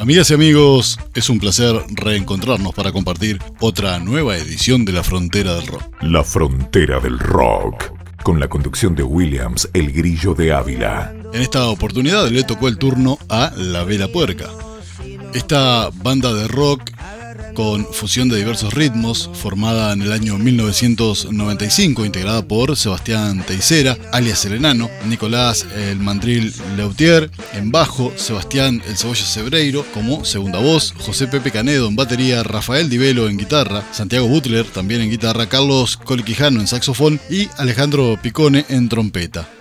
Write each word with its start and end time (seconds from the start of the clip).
Amigas 0.00 0.30
y 0.30 0.34
amigos, 0.34 0.98
es 1.14 1.28
un 1.28 1.38
placer 1.38 1.76
reencontrarnos 1.90 2.74
para 2.74 2.90
compartir 2.90 3.38
otra 3.60 3.98
nueva 3.98 4.34
edición 4.38 4.86
de 4.86 4.92
La 4.92 5.02
Frontera 5.02 5.56
del 5.56 5.66
Rock. 5.66 5.82
La 6.00 6.24
Frontera 6.24 7.00
del 7.00 7.18
Rock, 7.18 7.92
con 8.22 8.40
la 8.40 8.48
conducción 8.48 8.94
de 8.94 9.02
Williams, 9.02 9.68
el 9.74 9.92
grillo 9.92 10.32
de 10.32 10.54
Ávila. 10.54 11.12
En 11.34 11.42
esta 11.42 11.68
oportunidad 11.68 12.30
le 12.30 12.44
tocó 12.44 12.68
el 12.68 12.78
turno 12.78 13.18
a 13.28 13.52
La 13.54 13.84
Vela 13.84 14.08
Puerca. 14.08 14.48
Esta 15.34 15.90
banda 16.02 16.32
de 16.32 16.48
rock 16.48 16.90
con 17.54 17.86
fusión 17.92 18.28
de 18.28 18.36
diversos 18.36 18.74
ritmos, 18.74 19.30
formada 19.34 19.92
en 19.92 20.02
el 20.02 20.12
año 20.12 20.38
1995, 20.38 22.04
integrada 22.04 22.42
por 22.42 22.76
Sebastián 22.76 23.44
Teisera, 23.46 23.96
alias 24.12 24.44
El 24.44 24.54
Enano, 24.54 24.90
Nicolás 25.06 25.66
El 25.76 25.98
Mandril 25.98 26.52
Leutier 26.76 27.30
en 27.52 27.70
bajo, 27.70 28.12
Sebastián 28.16 28.82
El 28.88 28.96
Cebolla 28.96 29.24
Cebreiro 29.24 29.84
como 29.92 30.24
segunda 30.24 30.58
voz, 30.58 30.94
José 30.98 31.26
Pepe 31.26 31.50
Canedo 31.50 31.88
en 31.88 31.96
batería, 31.96 32.42
Rafael 32.42 32.88
Divelo 32.88 33.28
en 33.28 33.38
guitarra, 33.38 33.84
Santiago 33.92 34.28
Butler 34.28 34.66
también 34.66 35.00
en 35.00 35.10
guitarra, 35.10 35.48
Carlos 35.48 35.96
Coliquijano 35.96 36.60
en 36.60 36.66
saxofón 36.66 37.20
y 37.28 37.48
Alejandro 37.56 38.18
Picone 38.22 38.64
en 38.68 38.88
trompeta. 38.88 39.59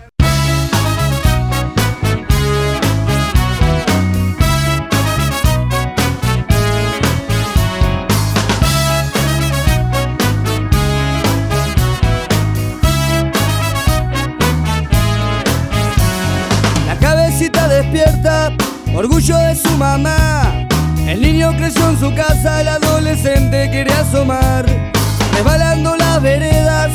Resbalando 24.12 25.96
las 25.96 26.20
veredas, 26.20 26.92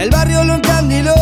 el 0.00 0.08
barrio 0.08 0.44
lo 0.44 0.54
encandiló. 0.54 1.14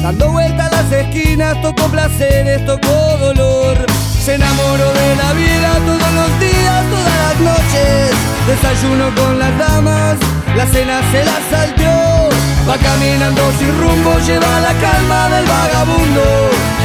Dando 0.00 0.30
vueltas 0.30 0.70
las 0.70 0.92
esquinas, 0.92 1.60
tocó 1.60 1.88
placeres, 1.88 2.64
tocó 2.64 3.18
dolor. 3.18 3.76
Se 4.24 4.36
enamoró 4.36 4.92
de 4.92 5.16
la 5.16 5.32
vida 5.32 5.72
todos 5.84 6.12
los 6.14 6.38
días, 6.38 6.84
todas 6.90 7.16
las 7.24 7.40
noches. 7.40 8.12
Desayuno 8.46 9.12
con 9.16 9.38
las 9.40 9.58
damas, 9.58 10.16
la 10.56 10.66
cena 10.66 11.00
se 11.10 11.24
la 11.24 11.38
salteó. 11.50 12.28
Va 12.68 12.78
caminando 12.78 13.42
sin 13.58 13.76
rumbo, 13.80 14.16
lleva 14.24 14.60
la 14.60 14.74
calma 14.74 15.28
del 15.28 15.44
vagabundo, 15.44 16.22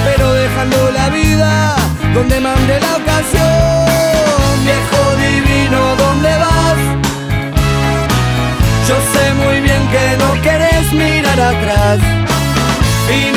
pero 0.03 0.33
dejando 0.33 0.91
la 0.91 1.09
vida 1.09 1.75
donde 2.11 2.39
mande 2.39 2.56
Final 13.07 13.36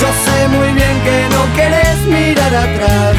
Yo 0.00 0.08
sé 0.24 0.48
muy 0.48 0.72
bien 0.72 1.00
que 1.04 1.28
no 1.34 1.42
querés 1.54 1.98
mirar 2.06 2.54
atrás. 2.54 3.16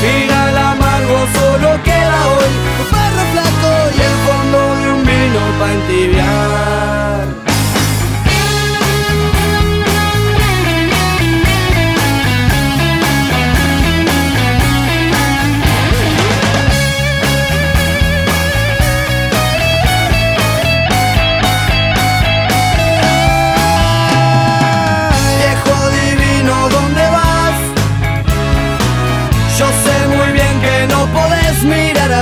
Final 0.00 0.56
amargo 0.56 1.18
solo 1.38 1.82
queda 1.82 2.18
hoy 2.34 2.52
tu 2.76 2.84
perro 2.94 3.24
flaco 3.32 3.72
y 3.96 4.00
el 4.08 4.16
fondo 4.26 4.58
de 4.80 4.92
un 4.92 5.04
vino 5.06 5.40
para 5.58 5.72
entibiar. 5.72 7.47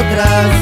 Final 0.08 0.55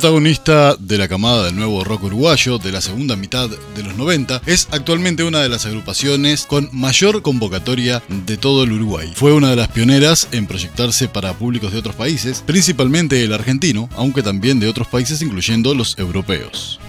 Protagonista 0.00 0.76
de 0.76 0.96
la 0.96 1.08
camada 1.08 1.44
del 1.44 1.56
nuevo 1.56 1.84
rock 1.84 2.04
uruguayo 2.04 2.56
de 2.56 2.72
la 2.72 2.80
segunda 2.80 3.16
mitad 3.16 3.50
de 3.50 3.82
los 3.82 3.98
90, 3.98 4.40
es 4.46 4.66
actualmente 4.70 5.24
una 5.24 5.40
de 5.40 5.50
las 5.50 5.66
agrupaciones 5.66 6.46
con 6.46 6.70
mayor 6.72 7.20
convocatoria 7.20 8.02
de 8.08 8.38
todo 8.38 8.64
el 8.64 8.72
Uruguay. 8.72 9.12
Fue 9.14 9.34
una 9.34 9.50
de 9.50 9.56
las 9.56 9.68
pioneras 9.68 10.28
en 10.32 10.46
proyectarse 10.46 11.06
para 11.06 11.34
públicos 11.34 11.74
de 11.74 11.80
otros 11.80 11.96
países, 11.96 12.42
principalmente 12.46 13.22
el 13.22 13.34
argentino, 13.34 13.90
aunque 13.94 14.22
también 14.22 14.58
de 14.58 14.68
otros 14.68 14.88
países 14.88 15.20
incluyendo 15.20 15.74
los 15.74 15.98
europeos. 15.98 16.80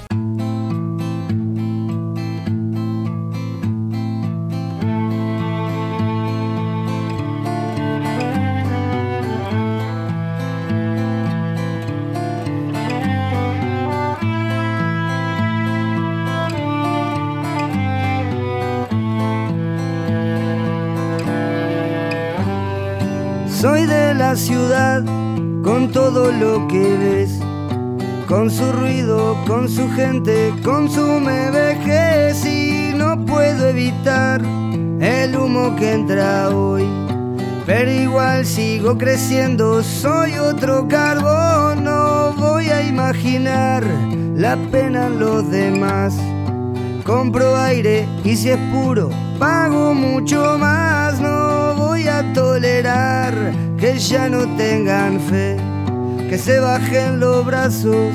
Bajen 56.82 57.20
los 57.20 57.46
brazos, 57.46 58.14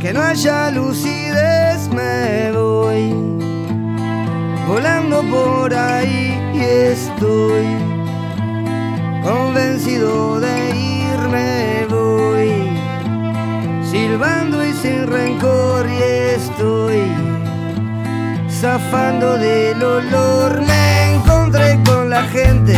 que 0.00 0.12
no 0.12 0.22
haya 0.22 0.70
lucidez, 0.70 1.88
me 1.88 2.52
voy. 2.52 3.12
Volando 4.66 5.22
por 5.22 5.72
ahí 5.72 6.38
y 6.54 6.60
estoy 6.60 7.66
convencido 9.22 10.40
de 10.40 10.70
irme 10.76 11.86
voy. 11.88 12.78
Silbando 13.90 14.64
y 14.64 14.72
sin 14.72 15.06
rencor 15.06 15.86
y 15.88 16.02
estoy 16.34 17.02
zafando 18.50 19.38
del 19.38 19.82
olor. 19.82 20.60
Me 20.62 21.14
encontré 21.14 21.78
con 21.84 22.10
la 22.10 22.22
gente 22.24 22.76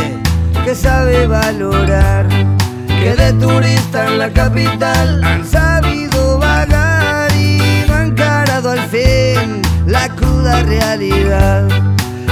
que 0.65 0.75
sabe 0.75 1.27
valorar 1.27 2.58
de 3.17 3.33
turista 3.35 4.07
en 4.07 4.19
la 4.19 4.31
capital. 4.31 5.23
Han 5.25 5.45
sabido 5.45 6.39
vagar 6.39 7.31
y 7.35 7.85
han 7.91 8.09
encarado 8.09 8.71
al 8.71 8.81
fin 8.89 9.63
la 9.87 10.09
cruda 10.11 10.63
realidad 10.63 11.63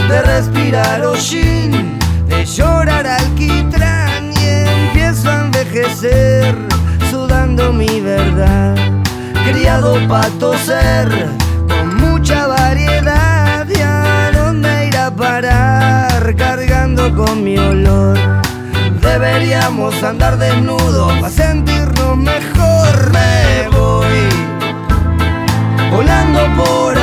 de 0.09 0.23
respirar 0.23 1.05
hollín, 1.05 1.99
de 2.29 2.45
llorar 2.45 3.07
alquitrán 3.07 4.33
y 4.41 4.47
empiezo 4.89 5.31
a 5.31 5.41
envejecer 5.45 6.55
sudando 7.11 7.73
mi 7.73 8.01
verdad, 8.01 8.77
criado 9.49 9.97
para 10.09 10.29
toser 10.39 11.09
con 11.69 11.97
mucha 11.97 12.47
variedad 12.47 13.67
y 13.69 13.81
a 13.81 14.31
dónde 14.33 14.87
ir 14.89 14.97
parar 15.17 16.35
cargando 16.37 17.15
con 17.15 17.43
mi 17.45 17.57
olor 17.57 18.19
Deberíamos 19.19 20.03
andar 20.03 20.37
desnudos 20.37 21.11
para 21.21 21.31
sentirnos 21.31 22.19
mejor. 22.19 23.13
Me 23.15 23.67
voy 23.71 24.29
volando 25.91 26.41
por 26.63 26.96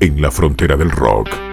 en 0.00 0.20
la 0.20 0.30
frontera 0.30 0.76
del 0.76 0.90
rock. 0.90 1.49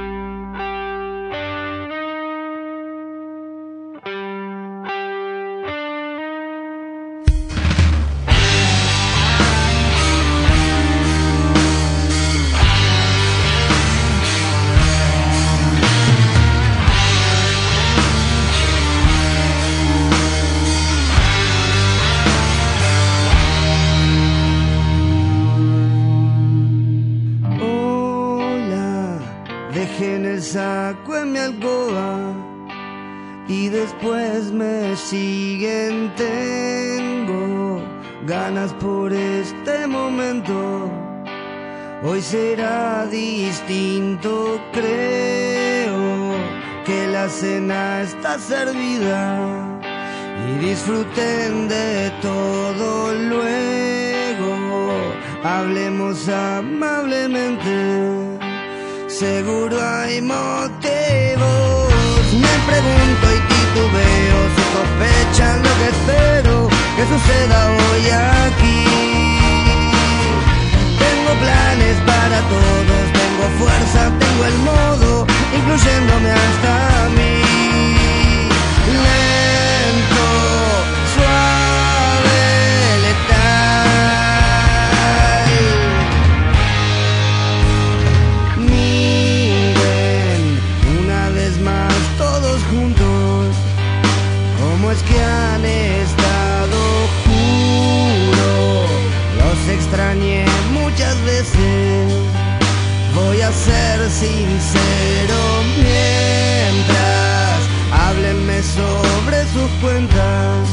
seguro 59.17 59.75
hay 59.81 60.21
motivos. 60.21 60.67
Me 62.33 62.53
pregunto 62.69 63.25
y 63.33 63.39
titubeo, 63.51 64.39
si 64.53 64.63
sospechan 64.75 65.57
lo 65.63 65.71
que 65.79 65.87
espero 65.95 66.55
que 66.95 67.03
suceda 67.03 67.57
hoy 67.71 68.03
aquí. 68.45 68.81
Tengo 71.03 71.31
planes 71.41 71.97
para 72.05 72.37
todos, 72.53 73.03
tengo 73.21 73.45
fuerza, 73.57 74.01
tengo 74.19 74.43
el 74.45 74.57
modo, 74.59 75.25
incluyéndome 75.57 76.31
hasta 76.31 77.05
a 77.05 77.09
mí. 77.09 77.37
Que 95.09 95.23
han 95.23 95.65
estado, 95.65 96.77
juro, 97.23 98.85
los 99.39 99.69
extrañé 99.69 100.45
muchas 100.71 101.15
veces. 101.23 102.13
Voy 103.15 103.41
a 103.41 103.51
ser 103.51 104.09
sincero 104.09 105.39
mientras 105.77 107.59
háblenme 107.91 108.61
sobre 108.61 109.43
sus 109.53 109.69
cuentas. 109.81 110.67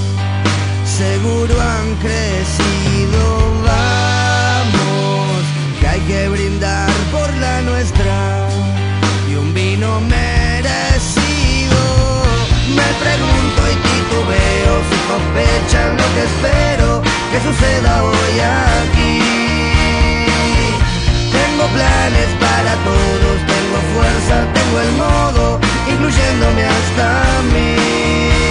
Seguro 0.85 1.55
han 1.61 1.95
crecido, 1.97 3.44
si 15.35 15.41
sospechan 15.41 15.97
lo 15.97 16.07
que 16.15 16.23
espero 16.23 17.03
que 17.33 17.41
suceda 17.41 18.05
hoy 18.05 18.41
aquí. 18.41 19.21
Tengo 21.33 21.67
planes 21.69 22.29
para 22.41 22.75
todos, 22.85 23.37
tengo 23.47 23.79
fuerza, 23.95 24.47
tengo 24.53 24.81
el 24.81 24.93
modo, 24.93 25.61
incluyéndome 25.89 26.65
hasta 26.65 27.43
mí. 27.53 28.44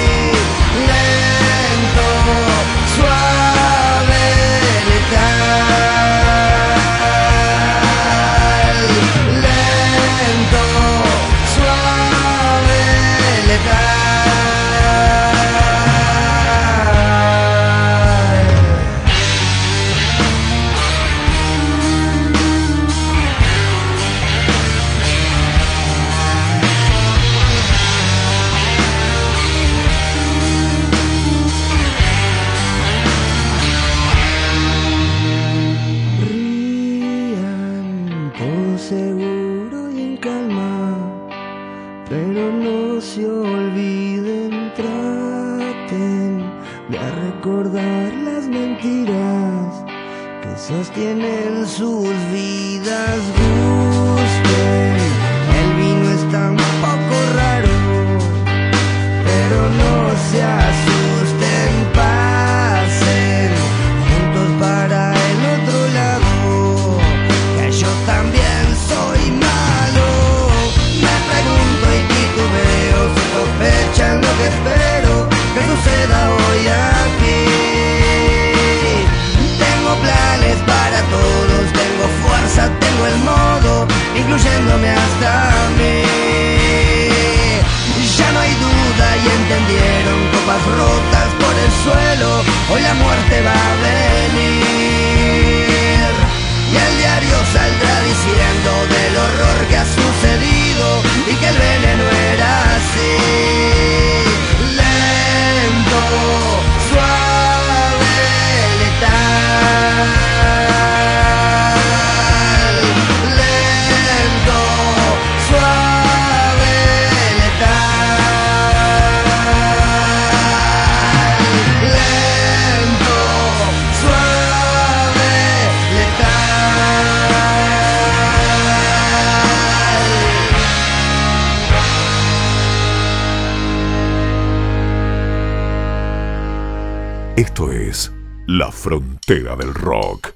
Frontera 139.25 139.55
del 139.55 139.73
Rock. 139.73 140.32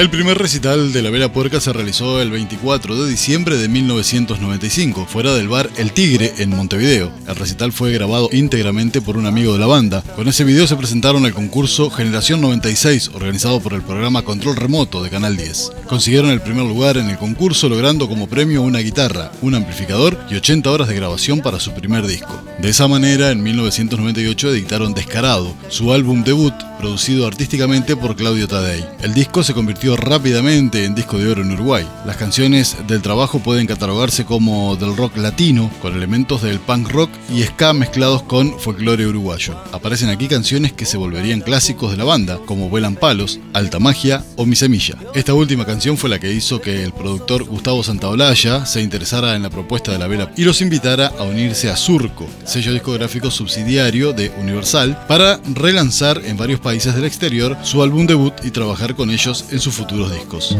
El 0.00 0.08
primer 0.08 0.38
recital 0.38 0.94
de 0.94 1.02
La 1.02 1.10
Vela 1.10 1.30
Puerca 1.30 1.60
se 1.60 1.74
realizó 1.74 2.22
el 2.22 2.30
24 2.30 3.04
de 3.04 3.10
diciembre 3.10 3.58
de 3.58 3.68
1995, 3.68 5.04
fuera 5.04 5.34
del 5.34 5.46
bar 5.46 5.68
El 5.76 5.92
Tigre 5.92 6.32
en 6.38 6.48
Montevideo. 6.48 7.12
El 7.28 7.36
recital 7.36 7.70
fue 7.70 7.92
grabado 7.92 8.30
íntegramente 8.32 9.02
por 9.02 9.18
un 9.18 9.26
amigo 9.26 9.52
de 9.52 9.58
la 9.58 9.66
banda. 9.66 10.02
Con 10.16 10.26
ese 10.26 10.44
video 10.44 10.66
se 10.66 10.76
presentaron 10.76 11.26
al 11.26 11.34
concurso 11.34 11.90
Generación 11.90 12.40
96, 12.40 13.10
organizado 13.12 13.60
por 13.60 13.74
el 13.74 13.82
programa 13.82 14.22
Control 14.22 14.56
Remoto 14.56 15.02
de 15.02 15.10
Canal 15.10 15.36
10. 15.36 15.70
Consiguieron 15.86 16.30
el 16.30 16.40
primer 16.40 16.64
lugar 16.64 16.96
en 16.96 17.10
el 17.10 17.18
concurso, 17.18 17.68
logrando 17.68 18.08
como 18.08 18.26
premio 18.26 18.62
una 18.62 18.78
guitarra, 18.78 19.30
un 19.42 19.54
amplificador 19.54 20.18
y 20.30 20.36
80 20.36 20.70
horas 20.70 20.88
de 20.88 20.94
grabación 20.94 21.42
para 21.42 21.60
su 21.60 21.74
primer 21.74 22.06
disco. 22.06 22.42
De 22.58 22.70
esa 22.70 22.88
manera, 22.88 23.32
en 23.32 23.42
1998 23.42 24.48
editaron 24.48 24.94
Descarado, 24.94 25.54
su 25.68 25.92
álbum 25.92 26.24
debut, 26.24 26.54
producido 26.80 27.26
artísticamente 27.26 27.94
por 27.94 28.16
Claudio 28.16 28.48
Tadei. 28.48 28.84
El 29.02 29.12
disco 29.12 29.42
se 29.42 29.52
convirtió 29.52 29.96
rápidamente 29.96 30.86
en 30.86 30.94
disco 30.94 31.18
de 31.18 31.30
oro 31.30 31.42
en 31.42 31.52
Uruguay. 31.52 31.86
Las 32.06 32.16
canciones 32.16 32.76
del 32.88 33.02
trabajo 33.02 33.38
pueden 33.40 33.66
catalogarse 33.66 34.24
como 34.24 34.76
del 34.76 34.96
rock 34.96 35.18
latino, 35.18 35.70
con 35.82 35.94
elementos 35.94 36.40
del 36.42 36.58
punk 36.58 36.90
rock 36.90 37.10
y 37.32 37.42
ska 37.42 37.74
mezclados 37.74 38.22
con 38.22 38.58
folclore 38.58 39.06
uruguayo. 39.06 39.56
Aparecen 39.72 40.08
aquí 40.08 40.26
canciones 40.26 40.72
que 40.72 40.86
se 40.86 40.96
volverían 40.96 41.42
clásicos 41.42 41.90
de 41.90 41.98
la 41.98 42.04
banda, 42.04 42.38
como 42.46 42.70
Vuelan 42.70 42.96
Palos, 42.96 43.40
Alta 43.52 43.78
Magia 43.78 44.24
o 44.36 44.46
Mi 44.46 44.56
Semilla. 44.56 44.96
Esta 45.14 45.34
última 45.34 45.66
canción 45.66 45.98
fue 45.98 46.08
la 46.08 46.18
que 46.18 46.32
hizo 46.32 46.62
que 46.62 46.82
el 46.82 46.92
productor 46.92 47.44
Gustavo 47.44 47.82
Santaolalla 47.82 48.64
se 48.64 48.80
interesara 48.80 49.36
en 49.36 49.42
la 49.42 49.50
propuesta 49.50 49.92
de 49.92 49.98
la 49.98 50.06
vela 50.06 50.32
y 50.34 50.44
los 50.44 50.62
invitara 50.62 51.08
a 51.18 51.24
unirse 51.24 51.68
a 51.68 51.76
Surco, 51.76 52.26
sello 52.44 52.72
discográfico 52.72 53.30
subsidiario 53.30 54.14
de 54.14 54.30
Universal, 54.40 55.04
para 55.06 55.40
relanzar 55.54 56.22
en 56.24 56.38
varios 56.38 56.58
países 56.58 56.69
del 56.70 57.04
exterior 57.04 57.56
su 57.64 57.82
álbum 57.82 58.06
debut 58.06 58.32
y 58.44 58.52
trabajar 58.52 58.94
con 58.94 59.10
ellos 59.10 59.46
en 59.50 59.58
sus 59.58 59.74
futuros 59.74 60.12
discos. 60.12 60.56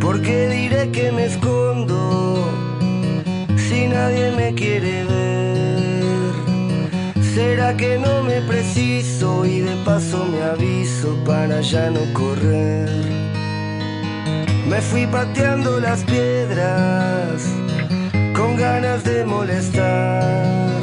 Porque 0.00 0.48
diré 0.48 0.88
que 0.92 1.10
me 1.10 1.26
escondo 1.26 2.48
si 3.56 3.88
nadie 3.88 4.30
me 4.36 4.54
quiere 4.54 5.04
ver. 5.04 6.32
¿Será 7.34 7.76
que 7.76 7.98
no 7.98 8.22
me 8.22 8.40
preciso 8.42 9.44
y 9.44 9.60
de 9.60 9.74
paso 9.84 10.24
me 10.26 10.42
aviso 10.42 11.16
para 11.26 11.60
ya 11.60 11.90
no 11.90 12.00
correr? 12.12 12.88
Me 14.68 14.80
fui 14.80 15.08
pateando 15.08 15.80
las 15.80 16.04
piedras 16.04 17.59
con 18.34 18.56
ganas 18.56 19.04
de 19.04 19.24
molestar. 19.24 20.80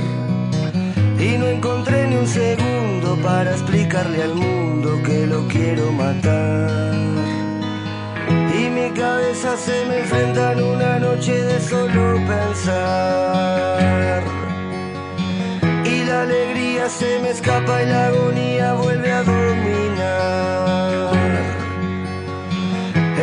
Y 1.19 1.37
no 1.37 1.47
encontré 1.47 2.07
ni 2.07 2.15
un 2.15 2.27
segundo 2.27 3.17
para 3.23 3.51
explicarle 3.51 4.23
al 4.23 4.35
mundo 4.35 5.01
que 5.03 5.25
lo 5.27 5.47
quiero 5.47 5.91
matar. 5.91 6.93
Y 8.59 8.69
mi 8.69 8.91
cabeza 8.91 9.57
se 9.57 9.85
me 9.85 9.99
enfrenta 9.99 10.53
en 10.53 10.63
una 10.63 10.99
noche 10.99 11.33
de 11.33 11.59
solo 11.61 12.15
pensar. 12.27 14.23
Y 15.85 16.03
la 16.03 16.21
alegría 16.23 16.89
se 16.89 17.19
me 17.21 17.29
escapa 17.31 17.83
y 17.83 17.85
la 17.87 18.07
agonía 18.07 18.73
vuelve 18.73 19.11
a 19.11 19.23
dominar. 19.23 19.87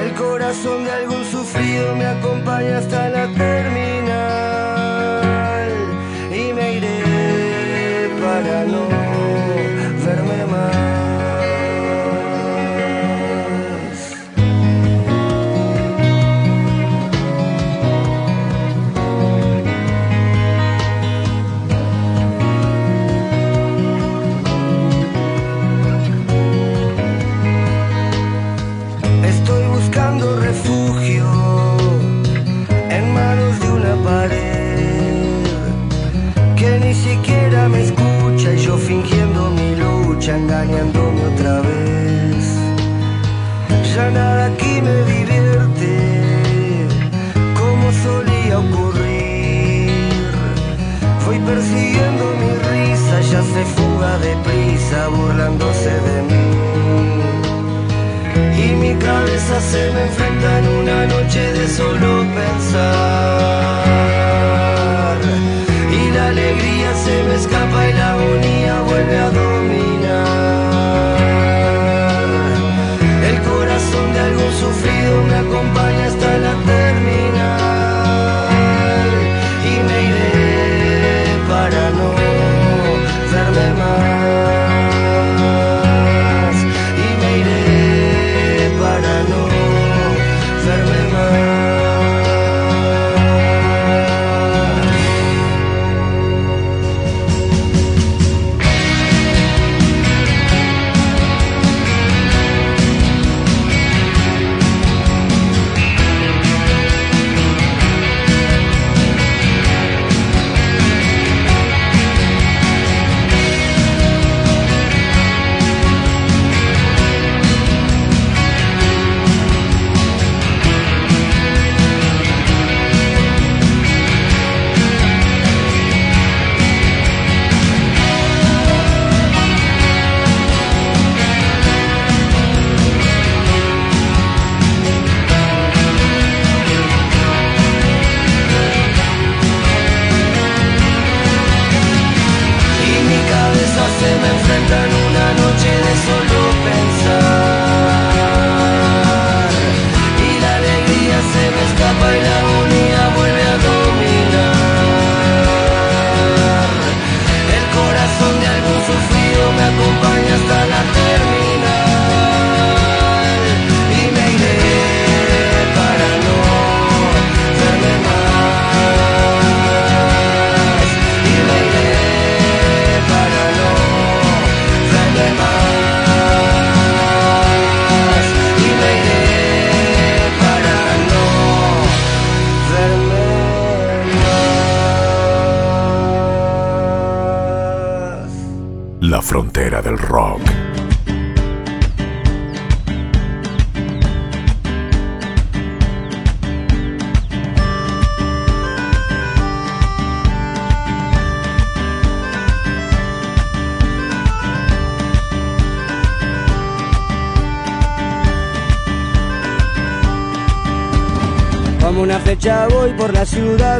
El 0.02 0.12
corazón 0.14 0.84
de 0.84 0.92
algún 0.92 1.24
sufrido 1.24 1.96
me 1.96 2.06
acompaña 2.06 2.78
hasta 2.78 3.08
la 3.10 3.26
terminal. 3.28 3.93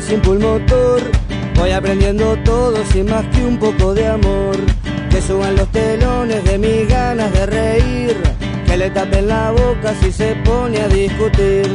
Sin 0.05 0.21
pulmotor. 0.21 1.01
Voy 1.55 1.71
aprendiendo 1.71 2.37
todo 2.45 2.77
sin 2.93 3.07
más 3.07 3.25
que 3.35 3.45
un 3.45 3.59
poco 3.59 3.95
de 3.95 4.07
amor. 4.07 4.57
Que 5.11 5.23
suban 5.23 5.57
los 5.57 5.69
telones 5.69 6.45
de 6.45 6.59
mis 6.59 6.89
ganas 6.89 7.33
de 7.33 7.47
reír. 7.47 8.17
Que 8.67 8.77
le 8.77 8.91
tapen 8.91 9.29
la 9.29 9.51
boca 9.51 9.95
si 10.01 10.13
se 10.13 10.35
pone 10.45 10.81
a 10.81 10.89
discutir. 10.89 11.69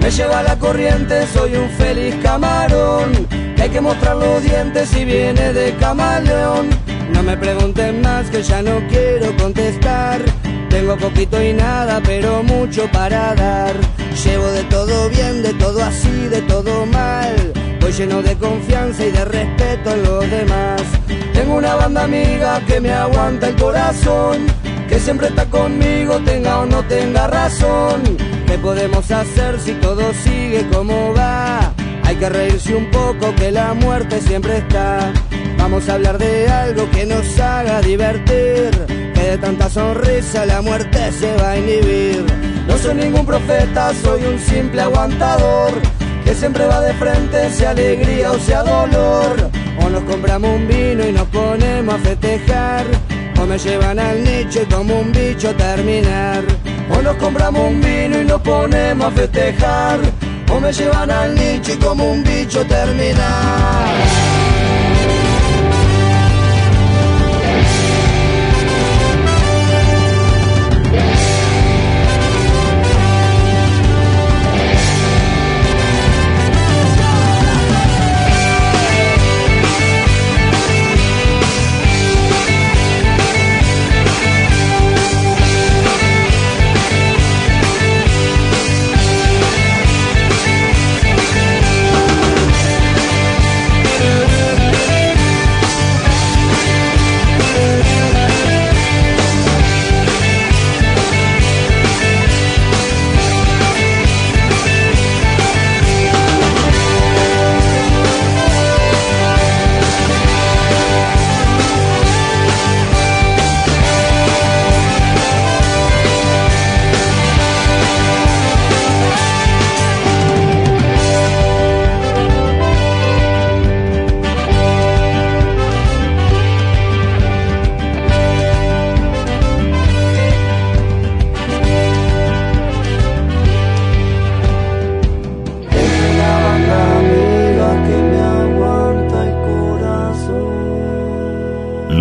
Me 0.00 0.10
lleva 0.10 0.42
la 0.42 0.58
corriente, 0.58 1.26
soy 1.26 1.56
un 1.56 1.68
feliz 1.70 2.14
camarón. 2.22 3.26
Hay 3.60 3.70
que 3.70 3.80
mostrar 3.80 4.16
los 4.16 4.42
dientes 4.42 4.88
si 4.90 5.04
viene 5.04 5.52
de 5.52 5.74
camaleón. 5.76 6.68
No 7.12 7.22
me 7.22 7.36
pregunten 7.36 8.02
más 8.02 8.28
que 8.30 8.42
ya 8.42 8.62
no 8.62 8.80
quiero 8.88 9.34
contestar. 9.36 10.20
Tengo 10.68 10.96
poquito 10.96 11.42
y 11.42 11.52
nada, 11.52 12.00
pero 12.04 12.42
mucho 12.42 12.90
para 12.92 13.34
dar. 13.34 13.74
Llevo 14.24 14.46
de 14.48 14.64
todo 14.64 15.08
bien, 15.10 15.42
de 15.42 15.54
todo 15.54 15.82
así, 15.82 16.28
de 16.28 16.42
todo 16.42 16.86
mal. 16.86 17.52
Voy 17.84 17.92
lleno 17.92 18.22
de 18.22 18.34
confianza 18.36 19.04
y 19.04 19.10
de 19.10 19.26
respeto 19.26 19.92
en 19.92 20.04
los 20.04 20.30
demás. 20.30 20.80
Tengo 21.34 21.56
una 21.56 21.74
banda 21.74 22.04
amiga 22.04 22.58
que 22.66 22.80
me 22.80 22.90
aguanta 22.90 23.48
el 23.48 23.56
corazón. 23.56 24.46
Que 24.88 24.98
siempre 24.98 25.26
está 25.26 25.44
conmigo, 25.44 26.18
tenga 26.20 26.60
o 26.60 26.64
no 26.64 26.82
tenga 26.84 27.26
razón. 27.26 28.16
¿Qué 28.46 28.56
podemos 28.56 29.10
hacer 29.10 29.60
si 29.60 29.72
todo 29.72 30.14
sigue 30.14 30.66
como 30.72 31.12
va? 31.12 31.74
Hay 32.04 32.16
que 32.16 32.30
reírse 32.30 32.74
un 32.74 32.90
poco 32.90 33.34
que 33.34 33.52
la 33.52 33.74
muerte 33.74 34.18
siempre 34.22 34.56
está. 34.56 35.12
Vamos 35.58 35.86
a 35.90 35.94
hablar 35.96 36.16
de 36.16 36.48
algo 36.48 36.90
que 36.90 37.04
nos 37.04 37.38
haga 37.38 37.82
divertir. 37.82 38.70
Que 39.12 39.32
de 39.32 39.36
tanta 39.36 39.68
sonrisa 39.68 40.46
la 40.46 40.62
muerte 40.62 41.12
se 41.12 41.36
va 41.36 41.50
a 41.50 41.58
inhibir. 41.58 42.24
No 42.66 42.78
soy 42.78 42.94
ningún 42.94 43.26
profeta, 43.26 43.92
soy 44.02 44.24
un 44.24 44.38
simple 44.38 44.80
aguantador. 44.80 45.93
Que 46.24 46.34
siempre 46.34 46.66
va 46.66 46.80
de 46.80 46.94
frente, 46.94 47.50
sea 47.50 47.70
alegría 47.70 48.32
o 48.32 48.38
sea 48.38 48.62
dolor. 48.62 49.50
O 49.84 49.90
nos 49.90 50.02
compramos 50.04 50.50
un 50.50 50.66
vino 50.66 51.06
y 51.06 51.12
nos 51.12 51.28
ponemos 51.28 51.94
a 51.94 51.98
festejar. 51.98 52.84
O 53.40 53.46
me 53.46 53.58
llevan 53.58 53.98
al 53.98 54.24
nicho 54.24 54.62
y 54.62 54.66
como 54.66 55.00
un 55.00 55.12
bicho 55.12 55.54
terminar. 55.54 56.44
O 56.90 57.00
nos 57.00 57.16
compramos 57.16 57.62
un 57.62 57.80
vino 57.80 58.20
y 58.20 58.24
nos 58.24 58.40
ponemos 58.42 59.06
a 59.06 59.10
festejar, 59.10 60.00
o 60.52 60.60
me 60.60 60.72
llevan 60.72 61.10
al 61.10 61.34
nicho 61.34 61.72
y 61.72 61.76
como 61.76 62.10
un 62.10 62.22
bicho 62.22 62.64
terminar. 62.66 64.33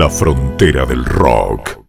Frontera 0.09 0.85
del 0.85 1.05
rock. 1.05 1.79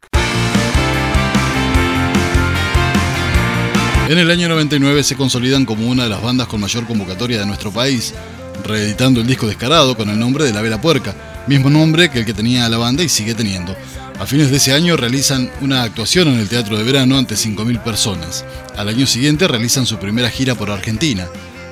En 4.09 4.19
el 4.19 4.31
año 4.31 4.49
99 4.49 5.03
se 5.03 5.17
consolidan 5.17 5.65
como 5.65 5.89
una 5.89 6.05
de 6.05 6.11
las 6.11 6.23
bandas 6.23 6.47
con 6.47 6.61
mayor 6.61 6.87
convocatoria 6.87 7.41
de 7.41 7.47
nuestro 7.47 7.73
país, 7.73 8.15
reeditando 8.63 9.21
el 9.21 9.27
disco 9.27 9.47
Descarado 9.47 9.97
con 9.97 10.11
el 10.11 10.19
nombre 10.19 10.45
de 10.45 10.53
La 10.53 10.61
Vela 10.61 10.81
Puerca, 10.81 11.15
mismo 11.47 11.71
nombre 11.71 12.11
que 12.11 12.21
el 12.21 12.25
que 12.27 12.35
tenía 12.35 12.69
la 12.69 12.77
banda 12.77 13.03
y 13.03 13.09
sigue 13.09 13.35
teniendo. 13.35 13.75
A 14.21 14.27
fines 14.27 14.51
de 14.51 14.59
ese 14.59 14.75
año 14.75 14.97
realizan 14.97 15.51
una 15.63 15.83
actuación 15.83 16.29
en 16.29 16.39
el 16.39 16.49
Teatro 16.49 16.77
de 16.77 16.85
Verano 16.85 17.17
ante 17.17 17.35
5.000 17.35 17.83
personas. 17.83 18.45
Al 18.77 18.89
año 18.89 19.07
siguiente 19.07 19.49
realizan 19.49 19.87
su 19.87 19.97
primera 19.97 20.31
gira 20.31 20.55
por 20.55 20.71
Argentina. 20.71 21.27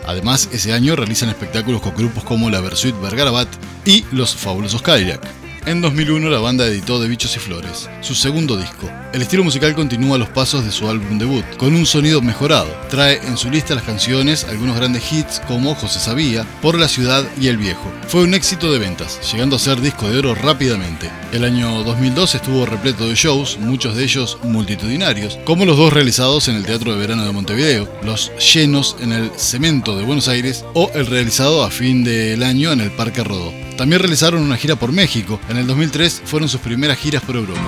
Además, 0.06 0.48
ese 0.52 0.72
año 0.72 0.96
realizan 0.96 1.28
espectáculos 1.28 1.82
con 1.82 1.94
grupos 1.94 2.24
como 2.24 2.50
la 2.50 2.60
Versuit 2.60 2.98
Vergarabat 3.00 3.48
y 3.84 4.04
Los 4.10 4.34
Fabulosos 4.34 4.82
Kayak. 4.82 5.41
En 5.64 5.80
2001 5.80 6.28
la 6.28 6.40
banda 6.40 6.66
editó 6.66 7.00
De 7.00 7.06
Bichos 7.06 7.36
y 7.36 7.38
Flores, 7.38 7.88
su 8.00 8.16
segundo 8.16 8.56
disco. 8.56 8.90
El 9.12 9.22
estilo 9.22 9.44
musical 9.44 9.76
continúa 9.76 10.18
los 10.18 10.28
pasos 10.28 10.64
de 10.64 10.72
su 10.72 10.88
álbum 10.88 11.18
debut, 11.18 11.44
con 11.56 11.76
un 11.76 11.86
sonido 11.86 12.20
mejorado. 12.20 12.68
Trae 12.90 13.18
en 13.24 13.36
su 13.36 13.48
lista 13.48 13.76
las 13.76 13.84
canciones 13.84 14.42
algunos 14.42 14.74
grandes 14.74 15.12
hits 15.12 15.40
como 15.46 15.76
José 15.76 16.00
Sabía, 16.00 16.44
Por 16.60 16.76
la 16.76 16.88
Ciudad 16.88 17.24
y 17.40 17.46
El 17.46 17.58
Viejo. 17.58 17.92
Fue 18.08 18.24
un 18.24 18.34
éxito 18.34 18.72
de 18.72 18.80
ventas, 18.80 19.20
llegando 19.30 19.54
a 19.54 19.60
ser 19.60 19.80
disco 19.80 20.08
de 20.08 20.18
oro 20.18 20.34
rápidamente. 20.34 21.08
El 21.30 21.44
año 21.44 21.84
2002 21.84 22.34
estuvo 22.34 22.66
repleto 22.66 23.08
de 23.08 23.14
shows, 23.14 23.56
muchos 23.60 23.94
de 23.94 24.02
ellos 24.02 24.38
multitudinarios, 24.42 25.38
como 25.44 25.64
los 25.64 25.76
dos 25.76 25.92
realizados 25.92 26.48
en 26.48 26.56
el 26.56 26.66
Teatro 26.66 26.92
de 26.92 26.98
Verano 26.98 27.24
de 27.24 27.30
Montevideo, 27.30 27.88
los 28.02 28.32
llenos 28.52 28.96
en 28.98 29.12
el 29.12 29.30
Cemento 29.36 29.96
de 29.96 30.04
Buenos 30.04 30.26
Aires 30.26 30.64
o 30.74 30.90
el 30.92 31.06
realizado 31.06 31.62
a 31.62 31.70
fin 31.70 32.02
del 32.02 32.42
año 32.42 32.72
en 32.72 32.80
el 32.80 32.90
Parque 32.90 33.22
Rodó. 33.22 33.61
También 33.82 34.00
realizaron 34.00 34.42
una 34.42 34.56
gira 34.56 34.76
por 34.76 34.92
México. 34.92 35.40
En 35.48 35.56
el 35.56 35.66
2003 35.66 36.22
fueron 36.24 36.48
sus 36.48 36.60
primeras 36.60 36.96
giras 36.98 37.20
por 37.24 37.34
Europa. 37.34 37.60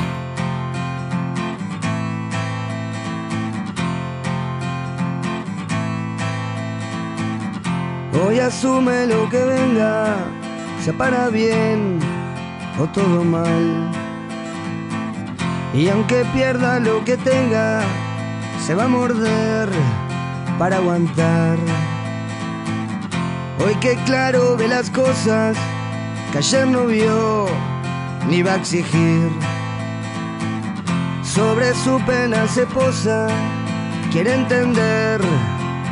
Hoy 8.13 8.39
asume 8.39 9.09
lo 9.09 9.29
que 9.29 9.45
venga, 9.45 10.15
sea 10.85 10.97
para 10.97 11.31
bien 11.31 11.99
o 12.79 12.87
todo 12.87 13.25
mal. 13.25 13.91
Y 15.75 15.89
aunque 15.89 16.25
pierda 16.33 16.79
lo 16.79 17.05
que 17.05 17.17
tenga, 17.17 17.83
se 18.65 18.77
va 18.77 18.85
a 18.85 18.89
morder 18.89 19.69
para 20.61 20.77
aguantar. 20.77 21.59
Hoy 23.59 23.75
que 23.81 23.97
claro 24.05 24.57
ve 24.57 24.69
las 24.69 24.91
cosas, 24.91 25.57
que 26.35 26.39
ayer 26.39 26.67
no 26.67 26.87
vio 26.87 27.47
ni 28.29 28.43
va 28.43 28.55
a 28.55 28.57
exigir. 28.57 29.31
Sobre 31.23 31.73
su 31.75 32.01
pena 32.05 32.49
se 32.49 32.67
posa, 32.67 33.29
quiere 34.11 34.35
entender 34.35 35.21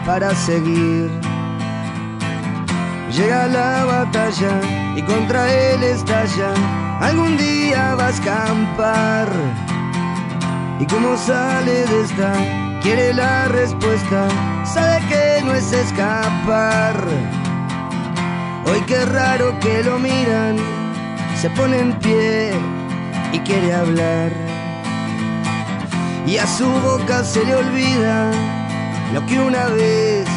para 0.05 0.35
seguir. 0.35 1.09
Llega 3.13 3.47
la 3.47 3.85
batalla 3.85 4.61
y 4.97 5.03
contra 5.03 5.49
él 5.49 5.85
estalla, 5.85 6.53
algún 7.01 7.37
día 7.37 7.95
va 7.95 8.09
a 8.09 8.11
escampar. 8.11 9.29
Y 10.81 10.87
como 10.87 11.17
sale 11.19 11.87
de 11.87 12.01
esta, 12.03 12.33
quiere 12.83 13.15
la 13.15 13.47
respuesta, 13.47 14.27
sabe 14.65 14.99
que 15.09 15.45
no 15.45 15.55
es 15.55 15.73
escapar. 15.73 16.97
Hoy 18.65 18.81
qué 18.87 19.05
raro 19.05 19.59
que 19.61 19.83
lo 19.83 19.99
miran, 19.99 20.57
se 21.41 21.51
pone 21.51 21.81
en 21.81 21.93
pie 21.99 22.53
y 23.33 23.39
quiere 23.41 23.75
hablar. 23.75 24.31
Y 26.27 26.37
a 26.37 26.47
su 26.47 26.67
boca 26.67 27.25
se 27.25 27.45
le 27.45 27.57
olvida 27.57 28.31
lo 29.13 29.27
que 29.27 29.41
una 29.41 29.67
vez 29.67 30.29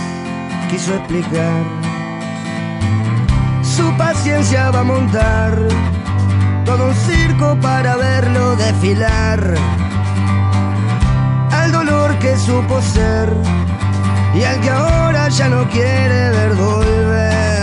quiso 0.72 0.96
explicar. 0.96 1.64
Su 3.62 3.96
paciencia 3.98 4.72
va 4.72 4.80
a 4.80 4.84
montar 4.84 5.56
todo 6.66 6.88
un 6.88 6.96
circo 6.96 7.58
para 7.62 7.96
verlo 7.96 8.56
desfilar. 8.56 9.56
Al 11.52 11.72
dolor 11.72 12.18
que 12.20 12.36
supo 12.38 12.82
ser 12.82 13.30
y 14.34 14.44
al 14.44 14.60
que 14.62 14.70
ahora 14.70 15.30
ya 15.30 15.48
no 15.50 15.70
quiere 15.70 16.30
ver 16.32 16.54
volver. 16.56 17.55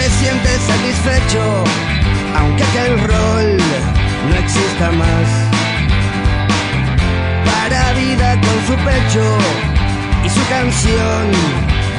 Se 0.00 0.10
siente 0.10 0.48
satisfecho, 0.58 1.64
aunque 2.36 2.62
aquel 2.62 3.00
rol 3.00 3.56
no 4.28 4.36
exista 4.36 4.92
más. 4.92 5.28
Para 7.48 7.92
vida 7.94 8.40
con 8.40 8.56
su 8.68 8.74
pecho 8.84 9.26
y 10.24 10.28
su 10.28 10.48
canción 10.48 11.22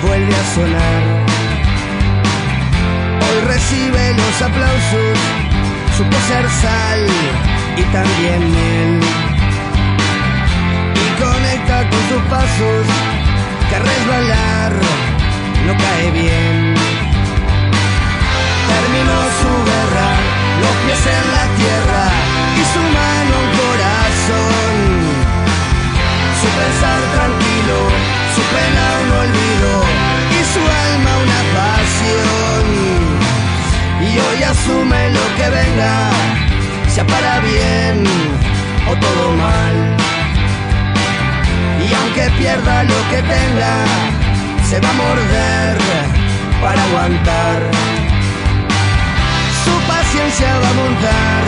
vuelve 0.02 0.34
a 0.34 0.46
sonar. 0.56 1.02
Hoy 3.26 3.40
recibe 3.48 4.14
los 4.14 4.42
aplausos, 4.42 5.18
supo 5.98 6.18
ser 6.30 6.46
sal 6.62 7.02
y 7.76 7.84
también 7.98 8.40
miel. 8.56 9.00
Y 11.04 11.22
conecta 11.22 11.90
con 11.90 12.02
sus 12.10 12.24
pasos, 12.30 12.86
que 13.70 13.80
resbalar 13.80 14.72
no 15.68 15.74
cae 15.78 16.12
bien 16.12 16.79
terminó 18.74 19.20
su 19.42 19.52
guerra, 19.70 20.10
los 20.62 20.74
pies 20.84 21.04
en 21.18 21.26
la 21.38 21.46
tierra 21.60 22.04
y 22.60 22.64
su 22.74 22.82
mano 22.98 23.34
un 23.44 23.50
corazón. 23.62 24.76
Su 26.40 26.48
pensar 26.60 27.00
tranquilo, 27.16 27.78
su 28.36 28.44
pena 28.56 28.84
un 29.04 29.10
olvido 29.24 29.72
y 30.38 30.40
su 30.54 30.62
alma 30.88 31.12
una 31.26 31.42
pasión. 31.58 32.66
Y 34.08 34.12
hoy 34.26 34.40
asume 34.44 35.02
lo 35.18 35.26
que 35.38 35.48
venga, 35.60 35.94
sea 36.94 37.06
para 37.06 37.40
bien 37.42 38.04
o 38.90 38.96
todo 38.96 39.24
mal. 39.34 39.76
Y 41.86 41.94
aunque 41.94 42.30
pierda 42.38 42.84
lo 42.84 43.00
que 43.10 43.20
tenga, 43.36 43.74
se 44.70 44.80
va 44.80 44.90
a 44.90 44.94
morder 44.94 45.78
para 46.62 46.84
aguantar 46.84 47.99
paciencia 50.10 50.48
va 50.60 50.70
a 50.70 50.74
montar 50.74 51.44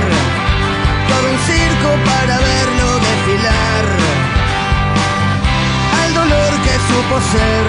todo 1.09 1.31
un 1.31 1.39
circo 1.49 1.89
para 2.05 2.37
verlo 2.37 2.99
desfilar 3.09 3.83
al 6.03 6.13
dolor 6.13 6.51
que 6.65 6.73
supo 6.87 7.15
ser 7.31 7.65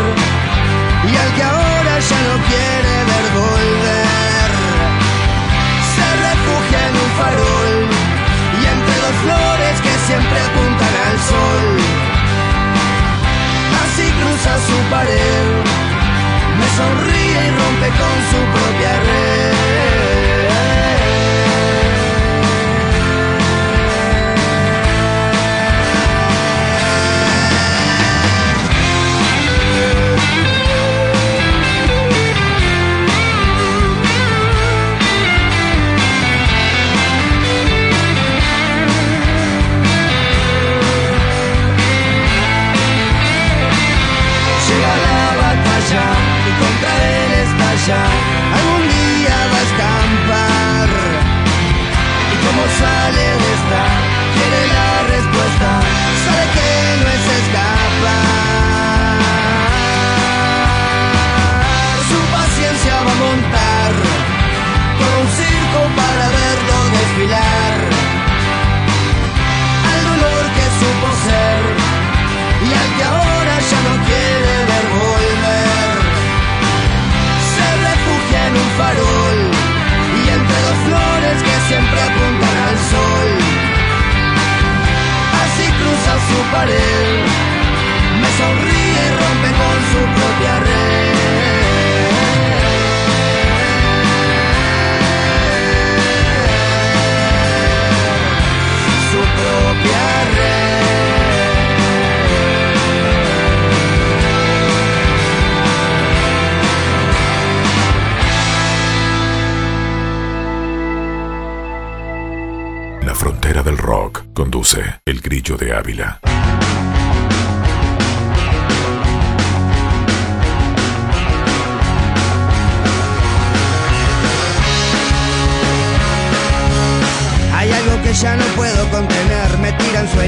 y 1.10 1.16
al 1.16 1.34
que 1.34 1.42
ahora 1.42 1.98
ya 1.98 2.20
no 2.28 2.34
quiere 2.46 2.94
ver 3.10 3.26
volver. 3.34 4.01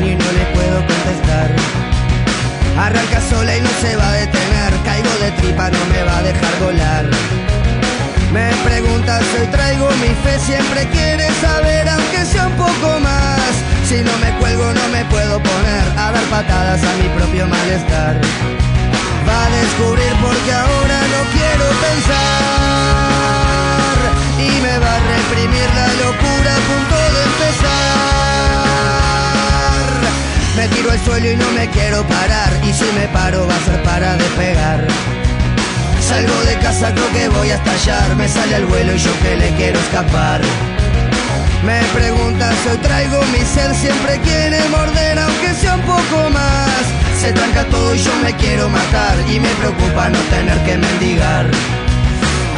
Y 0.02 0.16
no 0.16 0.32
le 0.32 0.44
puedo 0.54 0.76
contestar. 0.78 1.54
Arranca 2.76 3.20
sola 3.30 3.56
y 3.56 3.60
no 3.60 3.70
se 3.80 3.96
va 3.96 4.08
a 4.08 4.12
detener, 4.14 4.72
caigo 4.84 5.10
de 5.20 5.30
tripa, 5.38 5.70
no 5.70 5.78
me 5.92 6.02
va 6.02 6.18
a 6.18 6.22
dejar 6.22 6.58
volar. 6.60 7.04
Me 8.32 8.50
preguntas, 8.64 9.22
hoy 9.38 9.46
traigo 9.46 9.88
mi 10.02 10.12
fe, 10.24 10.38
siempre 10.40 10.88
quiere 10.88 11.28
saber, 11.40 11.88
aunque 11.88 12.24
sea 12.24 12.48
un 12.48 12.54
poco 12.54 12.98
más. 13.00 13.52
Si 13.88 13.96
no 14.02 14.10
me 14.18 14.30
cuelgo, 14.40 14.64
no 14.72 14.88
me 14.88 15.04
puedo 15.04 15.40
poner 15.40 15.84
a 15.96 16.10
dar 16.10 16.24
patadas 16.24 16.82
a 16.82 16.92
mi 17.00 17.08
propio 17.16 17.46
malestar. 17.46 18.20
Va 19.28 19.44
a 19.46 19.50
descubrir 19.50 20.12
porque 20.20 20.52
ahora 20.52 20.98
no 21.14 21.20
quiero 21.34 21.66
pensar 21.86 23.14
y 24.38 24.50
me 24.60 24.78
va 24.78 24.94
a 24.96 25.00
reprimir 25.14 25.68
la 25.78 25.88
locura 26.02 26.50
a 26.50 26.62
punto 26.68 26.96
de 27.14 27.22
empezar. 27.30 27.93
Me 30.64 30.70
tiro 30.70 30.90
al 30.90 31.04
suelo 31.04 31.30
y 31.30 31.36
no 31.36 31.50
me 31.50 31.68
quiero 31.68 32.02
parar 32.04 32.50
y 32.66 32.72
si 32.72 32.86
me 32.98 33.06
paro 33.08 33.46
va 33.46 33.54
a 33.54 33.64
ser 33.66 33.82
para 33.82 34.16
despegar. 34.16 34.86
Salgo 36.00 36.40
de 36.44 36.54
casa, 36.56 36.90
creo 36.94 37.12
que 37.12 37.28
voy 37.36 37.50
a 37.50 37.56
estallar. 37.56 38.16
Me 38.16 38.26
sale 38.26 38.54
al 38.54 38.64
vuelo 38.64 38.94
y 38.94 38.98
yo 38.98 39.10
que 39.20 39.36
le 39.36 39.50
quiero 39.56 39.78
escapar. 39.78 40.40
Me 41.66 41.82
preguntas, 41.92 42.54
hoy 42.70 42.78
traigo 42.78 43.20
mi 43.24 43.40
ser, 43.44 43.74
siempre 43.74 44.18
quiere 44.20 44.66
morder, 44.70 45.18
aunque 45.18 45.52
sea 45.52 45.74
un 45.74 45.82
poco 45.82 46.30
más. 46.30 46.80
Se 47.20 47.30
tranca 47.34 47.64
todo 47.64 47.94
y 47.94 47.98
yo 47.98 48.16
me 48.22 48.32
quiero 48.36 48.66
matar, 48.70 49.16
y 49.28 49.40
me 49.40 49.50
preocupa 49.60 50.08
no 50.08 50.18
tener 50.32 50.58
que 50.64 50.78
mendigar. 50.78 51.44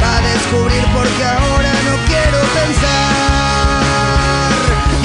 Va 0.01 0.17
a 0.17 0.21
descubrir 0.21 0.85
porque 0.95 1.23
ahora 1.25 1.73
no 1.83 1.95
quiero 2.07 2.39
pensar, 2.55 3.46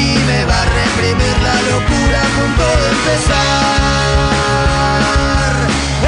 y 0.02 0.18
me 0.28 0.44
va 0.44 0.58
a 0.62 0.66
reprimir 0.82 1.36
la 1.48 1.56
locura 1.70 2.18
a 2.26 2.30
punto 2.36 2.66
de 2.80 2.86
empezar. 2.96 3.82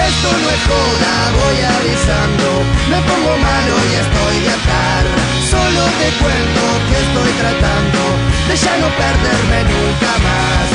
Esto 0.08 0.28
no 0.42 0.48
es 0.56 0.62
joda, 0.70 1.14
voy 1.38 1.58
avisando, 1.78 2.48
me 2.90 2.98
pongo 3.08 3.32
malo 3.38 3.74
y 3.90 3.92
estoy 4.04 4.36
de 4.44 4.50
atar. 4.58 5.04
Solo 5.54 5.82
te 6.00 6.08
cuento 6.22 6.62
que 6.88 6.96
estoy 7.06 7.30
tratando 7.42 8.00
de 8.48 8.54
ya 8.64 8.74
no 8.82 8.88
perderme 9.02 9.58
nunca 9.70 10.12
más. 10.26 10.66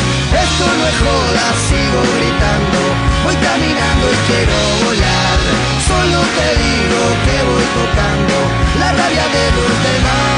Esto 0.46 0.66
no 0.78 0.84
es 0.92 0.98
joda, 1.04 1.46
sigo 1.68 2.02
gritando, 2.16 2.80
voy 3.26 3.38
caminando 3.48 4.06
y 4.16 4.18
quiero 4.30 4.58
volar. 4.86 5.40
Solo 5.90 6.20
te 6.38 6.48
digo 6.64 7.02
que 7.26 7.38
voy 7.50 7.66
tocando 7.80 8.36
la 8.80 8.90
rabia 9.00 9.26
de 9.36 9.46
los 9.58 9.74
demás. 9.88 10.29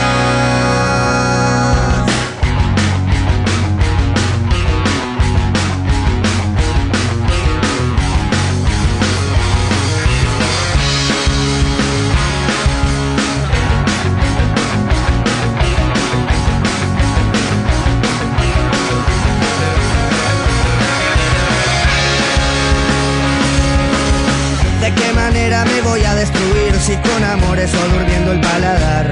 Me 25.49 25.81
voy 25.81 26.03
a 26.03 26.13
destruir 26.13 26.73
si 26.79 26.95
con 26.97 27.23
amores 27.23 27.71
o 27.73 27.97
durmiendo 27.97 28.31
el 28.31 28.41
paladar? 28.41 29.11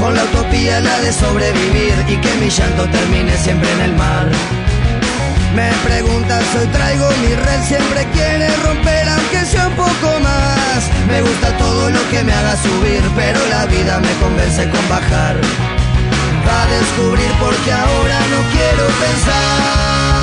Con 0.00 0.14
la 0.14 0.24
utopía 0.24 0.80
la 0.80 1.00
de 1.00 1.12
sobrevivir 1.12 1.94
y 2.08 2.16
que 2.16 2.34
mi 2.40 2.50
llanto 2.50 2.88
termine 2.88 3.36
siempre 3.36 3.70
en 3.72 3.80
el 3.82 3.92
mar. 3.94 4.26
Me 5.54 5.70
preguntas, 5.88 6.42
hoy 6.58 6.66
traigo 6.66 7.08
mi 7.22 7.34
red, 7.34 7.62
siempre 7.62 8.04
quiere 8.14 8.48
romper 8.56 9.08
aunque 9.08 9.44
sea 9.46 9.68
un 9.68 9.76
poco 9.76 10.08
más. 10.20 10.90
Me 11.06 11.22
gusta 11.22 11.56
todo 11.56 11.88
lo 11.88 12.10
que 12.10 12.24
me 12.24 12.32
haga 12.32 12.56
subir, 12.56 13.02
pero 13.14 13.38
la 13.48 13.64
vida 13.66 14.00
me 14.00 14.12
convence 14.14 14.68
con 14.68 14.88
bajar. 14.88 15.36
Va 16.46 16.62
a 16.62 16.66
descubrir 16.66 17.30
porque 17.38 17.72
ahora 17.72 18.18
no 18.32 18.38
quiero 18.52 18.84
pensar 19.04 20.15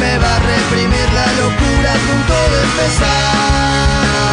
me 0.00 0.18
va 0.18 0.36
a 0.36 0.40
reprimir 0.40 1.08
la 1.12 1.26
locura 1.40 1.88
a 1.92 1.98
punto 2.06 2.34
de 2.52 2.58
empezar. 2.68 4.26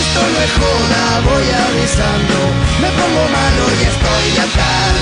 Esto 0.00 0.20
no 0.32 0.38
es 0.46 0.52
joda, 0.60 1.02
voy 1.30 1.46
avisando, 1.66 2.36
me 2.82 2.90
pongo 2.98 3.24
malo 3.38 3.64
y 3.78 3.82
estoy 3.90 4.24
de 4.36 4.42
atar. 4.46 4.92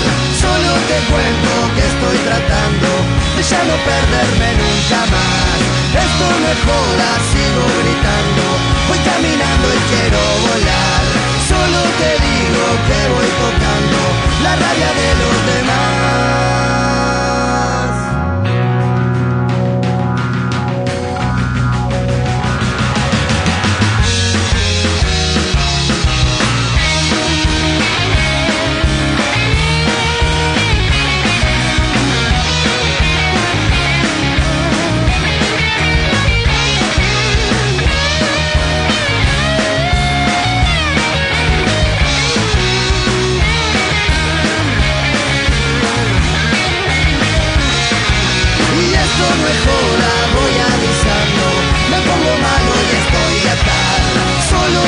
Solo 0.41 0.71
te 0.89 0.97
cuento 1.11 1.51
que 1.75 1.83
estoy 1.91 2.17
tratando 2.29 2.89
de 3.35 3.41
ya 3.43 3.61
no 3.69 3.75
perderme 3.89 4.49
nunca 4.61 4.99
más. 5.13 5.57
Esto 6.05 6.25
no 6.41 6.47
es 6.53 6.61
joda, 6.65 7.09
sigo 7.31 7.65
gritando, 7.81 8.43
voy 8.89 8.99
caminando 9.05 9.67
y 9.69 9.81
quiero 9.91 10.21
volar. 10.49 11.03
Solo 11.51 11.79
te 12.01 12.11
digo 12.25 12.63
que 12.87 12.99
voy 13.13 13.29
tocando 13.43 13.99
la 14.43 14.53
rabia 14.63 14.91
de 15.01 15.09
los 15.21 15.37
demás. 15.51 16.44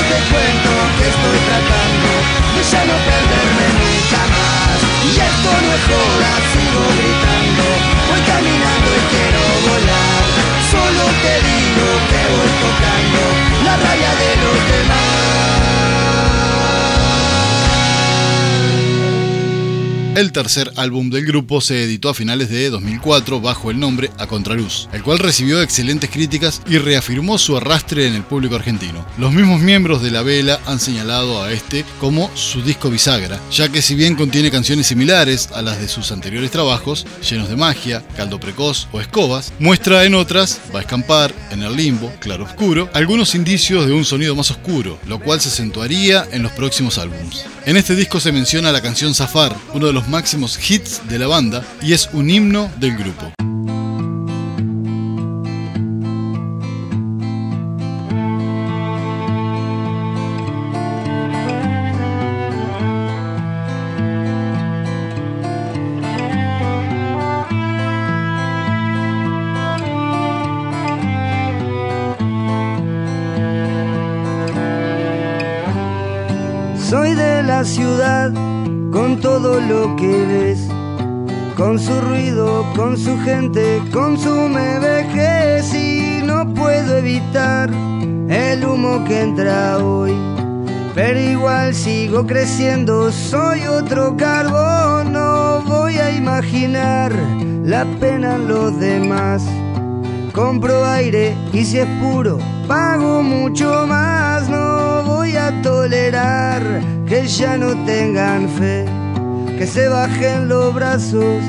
Te 0.09 0.19
cuento 0.31 0.71
que 0.97 1.05
estoy 1.13 1.39
tratando 1.49 2.09
De 2.55 2.63
ya 2.63 2.81
no 2.85 2.95
perderme 3.07 3.67
nunca 3.77 4.21
más. 4.35 4.77
Y 5.03 5.11
esto 5.29 5.49
no 5.63 5.69
es 5.73 5.83
joda, 5.89 6.31
sigo 6.51 6.83
gritando 6.97 7.46
El 20.17 20.31
tercer 20.31 20.73
álbum 20.77 21.11
del 21.11 21.27
grupo 21.27 21.61
se 21.61 21.83
editó 21.83 22.09
a 22.09 22.15
finales 22.15 22.49
de 22.49 22.71
2004 22.71 23.39
bajo 23.39 23.69
el 23.69 23.79
nombre 23.79 24.09
A 24.17 24.25
Contraluz, 24.25 24.89
el 24.91 25.03
cual 25.03 25.19
recibió 25.19 25.61
excelentes 25.61 26.09
críticas 26.09 26.63
y 26.65 26.79
reafirmó 26.79 27.37
su 27.37 27.55
arrastre 27.55 28.07
en 28.07 28.15
el 28.15 28.23
público 28.23 28.55
argentino. 28.55 29.05
Los 29.19 29.31
mismos 29.31 29.61
miembros 29.61 30.01
de 30.01 30.09
La 30.09 30.23
Vela 30.23 30.59
han 30.65 30.79
señalado 30.79 31.43
a 31.43 31.51
este 31.51 31.85
como 31.99 32.31
su 32.35 32.63
disco 32.63 32.89
bisagra, 32.89 33.39
ya 33.51 33.69
que 33.69 33.83
si 33.83 33.93
bien 33.93 34.15
contiene 34.15 34.49
canciones 34.49 34.87
similares 34.87 35.49
a 35.53 35.61
las 35.61 35.79
de 35.79 35.87
sus 35.87 36.11
anteriores 36.11 36.49
trabajos, 36.49 37.05
llenos 37.29 37.47
de 37.47 37.55
magia, 37.55 38.03
caldo 38.15 38.39
precoz 38.39 38.87
o 38.91 38.99
escobas, 38.99 39.53
muestra 39.59 40.03
en 40.03 40.15
otras, 40.15 40.59
Va 40.73 40.79
a 40.79 40.81
escampar, 40.81 41.31
En 41.51 41.61
el 41.61 41.75
limbo, 41.75 42.11
Claro 42.19 42.45
Oscuro, 42.45 42.89
algunos 42.95 43.35
indicios 43.35 43.85
de 43.85 43.93
un 43.93 44.03
sonido 44.03 44.35
más 44.35 44.49
oscuro, 44.49 44.97
lo 45.05 45.19
cual 45.19 45.39
se 45.41 45.49
acentuaría 45.49 46.27
en 46.31 46.41
los 46.41 46.53
próximos 46.53 46.97
álbums. 46.97 47.45
En 47.67 47.77
este 47.77 47.95
disco 47.95 48.19
se 48.19 48.31
menciona 48.31 48.71
la 48.71 48.81
canción 48.81 49.13
Zafar, 49.13 49.55
uno 49.73 49.87
de 49.87 49.93
los 49.93 50.06
máximos 50.07 50.57
hits 50.69 51.01
de 51.07 51.19
la 51.19 51.27
banda, 51.27 51.65
y 51.81 51.93
es 51.93 52.09
un 52.13 52.29
himno 52.29 52.69
del 52.79 52.97
grupo. 52.97 53.31
Consume 83.97 84.77
vejez 84.77 85.73
y 85.73 86.21
no 86.23 86.53
puedo 86.53 86.97
evitar 86.97 87.71
el 88.29 88.63
humo 88.63 89.03
que 89.05 89.21
entra 89.21 89.79
hoy. 89.79 90.13
Pero 90.93 91.19
igual 91.19 91.73
sigo 91.73 92.27
creciendo, 92.27 93.11
soy 93.11 93.65
otro 93.65 94.15
carbón, 94.15 95.13
no 95.13 95.63
voy 95.65 95.97
a 95.97 96.11
imaginar 96.11 97.11
la 97.63 97.85
pena 97.99 98.35
en 98.35 98.47
los 98.47 98.79
demás. 98.79 99.43
Compro 100.31 100.85
aire 100.85 101.35
y 101.51 101.65
si 101.65 101.79
es 101.79 101.87
puro, 101.99 102.37
pago 102.67 103.23
mucho 103.23 103.87
más, 103.87 104.47
no 104.47 105.01
voy 105.05 105.35
a 105.35 105.59
tolerar 105.63 106.61
que 107.07 107.25
ya 107.25 107.57
no 107.57 107.73
tengan 107.85 108.47
fe, 108.47 108.85
que 109.57 109.65
se 109.65 109.89
bajen 109.89 110.47
los 110.47 110.71
brazos, 110.75 111.41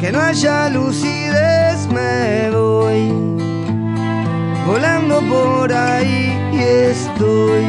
que 0.00 0.10
no 0.10 0.20
haya 0.20 0.68
lucidez, 0.68 1.41
me 1.92 2.50
voy. 2.50 3.12
Volando 4.66 5.20
por 5.22 5.72
ahí 5.72 6.38
y 6.52 6.58
estoy. 6.58 7.64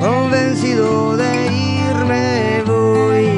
Convencido 0.00 1.16
de 1.16 1.46
irme 1.46 2.62
voy. 2.66 3.28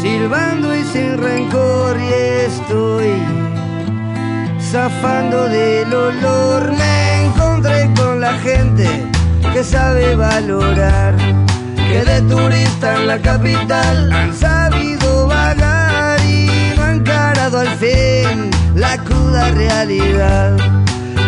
Silbando 0.00 0.74
y 0.74 0.84
sin 0.84 1.18
rencor 1.18 1.96
y 1.98 2.12
estoy. 2.46 3.12
Zafando 4.60 5.48
del 5.48 5.92
olor. 5.92 6.72
Me 6.72 7.24
encontré 7.26 7.90
con 7.96 8.20
la 8.20 8.34
gente 8.34 8.88
que 9.52 9.64
sabe 9.64 10.14
valorar. 10.14 11.14
Que 11.76 12.04
de 12.04 12.20
turista 12.22 13.00
en 13.00 13.06
la 13.06 13.18
capital 13.18 14.12
han 14.12 14.34
sabido 14.34 14.93
cruda 18.98 19.50
realidad 19.50 20.56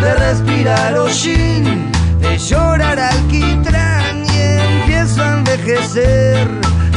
de 0.01 0.15
respirar 0.15 0.97
hollín, 0.99 1.91
de 2.21 2.39
llorar 2.39 2.99
alquitrán 2.99 4.25
y 4.25 4.83
empiezo 4.83 5.23
a 5.23 5.39
envejecer 5.39 6.49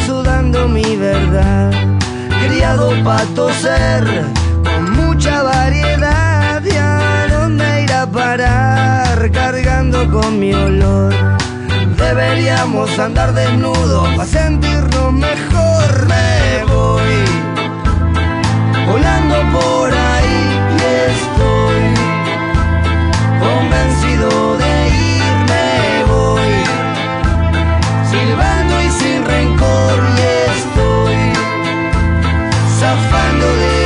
sudando 0.05 0.67
mi 0.67 0.95
verdad. 0.95 1.71
Criado 2.45 2.93
para 3.03 3.25
toser 3.35 4.25
con 4.63 4.91
mucha 4.93 5.43
variedad 5.43 6.61
y 6.63 6.75
a 6.75 7.27
dónde 7.31 7.83
ir 7.83 7.93
a 7.93 8.05
parar 8.05 9.31
cargando 9.31 10.09
con 10.11 10.39
mi 10.39 10.53
olor. 10.53 11.13
Deberíamos 11.97 12.97
andar 12.99 13.33
desnudos 13.33 14.07
para 14.15 14.25
sentirnos 14.25 15.13
mejor. 15.13 16.07
Me 16.07 16.63
voy 16.65 17.39
volando 18.87 19.35
por 19.59 19.98
zafando 32.89 33.45
del 33.57 33.78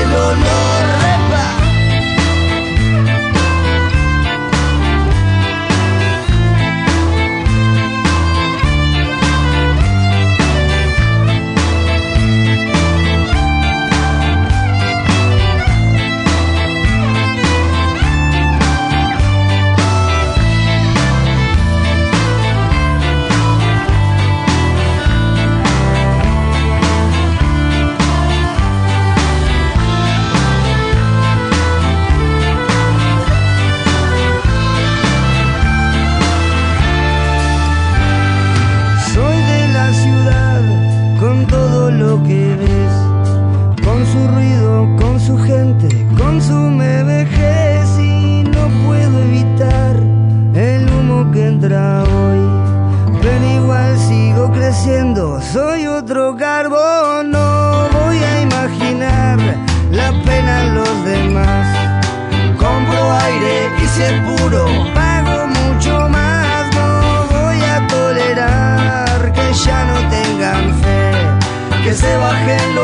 se 71.96 72.18
bajen 72.18 72.76
los 72.76 72.83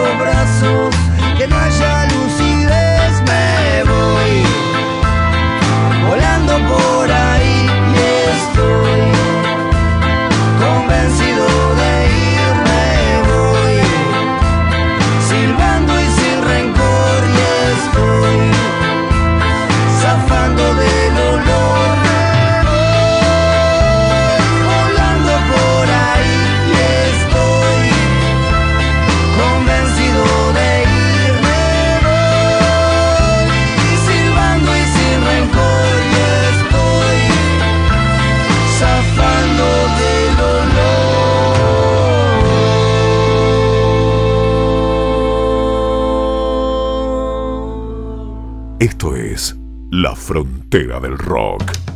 Frontera 50.69 50.99
del 50.99 51.17
Rock. 51.17 51.88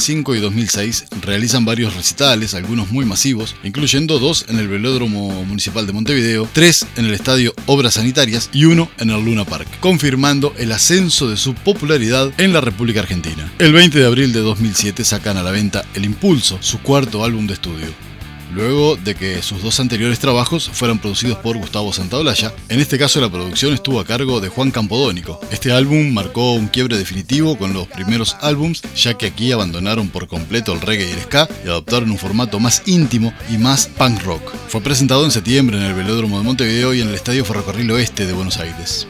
2005 0.00 0.34
y 0.34 0.40
2006 0.40 1.04
realizan 1.20 1.66
varios 1.66 1.94
recitales, 1.94 2.54
algunos 2.54 2.90
muy 2.90 3.04
masivos, 3.04 3.54
incluyendo 3.62 4.18
dos 4.18 4.46
en 4.48 4.58
el 4.58 4.66
Velódromo 4.66 5.44
Municipal 5.44 5.86
de 5.86 5.92
Montevideo, 5.92 6.48
tres 6.54 6.86
en 6.96 7.04
el 7.04 7.12
Estadio 7.12 7.52
Obras 7.66 7.94
Sanitarias 7.94 8.48
y 8.50 8.64
uno 8.64 8.90
en 8.96 9.10
el 9.10 9.22
Luna 9.22 9.44
Park, 9.44 9.68
confirmando 9.80 10.54
el 10.56 10.72
ascenso 10.72 11.28
de 11.28 11.36
su 11.36 11.54
popularidad 11.54 12.32
en 12.38 12.54
la 12.54 12.62
República 12.62 13.00
Argentina. 13.00 13.52
El 13.58 13.74
20 13.74 13.98
de 13.98 14.06
abril 14.06 14.32
de 14.32 14.40
2007 14.40 15.04
sacan 15.04 15.36
a 15.36 15.42
la 15.42 15.50
venta 15.50 15.84
El 15.92 16.06
Impulso, 16.06 16.56
su 16.62 16.78
cuarto 16.80 17.22
álbum 17.22 17.46
de 17.46 17.52
estudio. 17.52 18.09
Luego 18.52 18.96
de 18.96 19.14
que 19.14 19.42
sus 19.42 19.62
dos 19.62 19.78
anteriores 19.80 20.18
trabajos 20.18 20.68
fueran 20.72 20.98
producidos 20.98 21.38
por 21.38 21.56
Gustavo 21.56 21.92
Santaolalla, 21.92 22.52
en 22.68 22.80
este 22.80 22.98
caso 22.98 23.20
la 23.20 23.30
producción 23.30 23.72
estuvo 23.72 24.00
a 24.00 24.04
cargo 24.04 24.40
de 24.40 24.48
Juan 24.48 24.70
Campodónico. 24.70 25.40
Este 25.50 25.72
álbum 25.72 26.12
marcó 26.12 26.54
un 26.54 26.68
quiebre 26.68 26.98
definitivo 26.98 27.56
con 27.56 27.72
los 27.72 27.86
primeros 27.86 28.36
álbums, 28.40 28.82
ya 28.96 29.14
que 29.14 29.26
aquí 29.26 29.52
abandonaron 29.52 30.08
por 30.08 30.26
completo 30.26 30.72
el 30.72 30.80
reggae 30.80 31.08
y 31.08 31.12
el 31.12 31.20
ska 31.20 31.48
y 31.64 31.68
adoptaron 31.68 32.10
un 32.10 32.18
formato 32.18 32.58
más 32.58 32.82
íntimo 32.86 33.32
y 33.50 33.58
más 33.58 33.86
punk 33.86 34.22
rock. 34.24 34.52
Fue 34.68 34.80
presentado 34.80 35.24
en 35.24 35.30
septiembre 35.30 35.76
en 35.78 35.84
el 35.84 35.94
Velódromo 35.94 36.38
de 36.38 36.44
Montevideo 36.44 36.94
y 36.94 37.00
en 37.00 37.08
el 37.08 37.14
Estadio 37.14 37.44
Ferrocarril 37.44 37.90
Oeste 37.92 38.26
de 38.26 38.32
Buenos 38.32 38.58
Aires. 38.58 39.06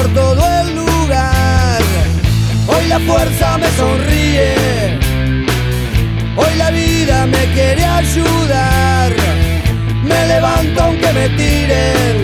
Por 0.00 0.14
todo 0.14 0.42
el 0.60 0.74
lugar. 0.74 1.80
Hoy 2.68 2.86
la 2.88 2.98
fuerza 3.00 3.58
me 3.58 3.68
sonríe. 3.80 4.54
Hoy 6.36 6.54
la 6.56 6.70
vida 6.70 7.26
me 7.26 7.44
quiere 7.54 7.84
ayudar. 7.84 9.12
Me 10.10 10.20
levanto 10.32 10.82
aunque 10.82 11.12
me 11.12 11.28
tiren. 11.40 12.16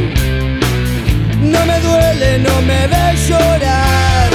No 1.53 1.61
me 1.71 1.79
duele, 1.81 2.39
no 2.39 2.55
me 2.63 2.81
ve 2.93 3.07
llorar. 3.29 4.29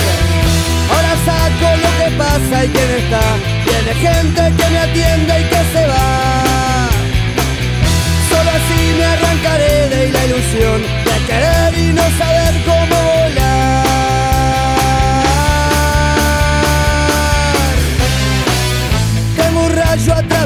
Ahora 0.93 1.13
saco 1.27 1.67
lo 1.85 1.91
que 1.99 2.09
pasa 2.23 2.65
y 2.65 2.67
quién 2.75 2.91
está. 3.01 3.25
Tiene 3.67 3.91
gente 4.07 4.41
que 4.57 4.69
me 4.73 4.79
atiende 4.87 5.33
y 5.41 5.45
que 5.51 5.61
se 5.73 5.83
va. 5.87 6.89
Solo 8.29 8.49
así 8.59 8.81
me 8.97 9.05
arrancaré 9.15 9.89
de 9.93 10.11
la 10.15 10.25
ilusión 10.27 10.79
de 11.07 11.15
querer 11.27 11.71
y 11.85 11.93
no 11.93 12.03
saber 12.19 12.53
cómo 12.65 13.10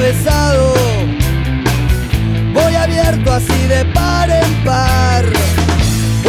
atravesado. 0.05 0.73
Voy 2.53 2.75
abierto 2.75 3.33
así 3.33 3.67
de 3.67 3.85
par 3.85 4.29
en 4.29 4.63
par. 4.63 5.25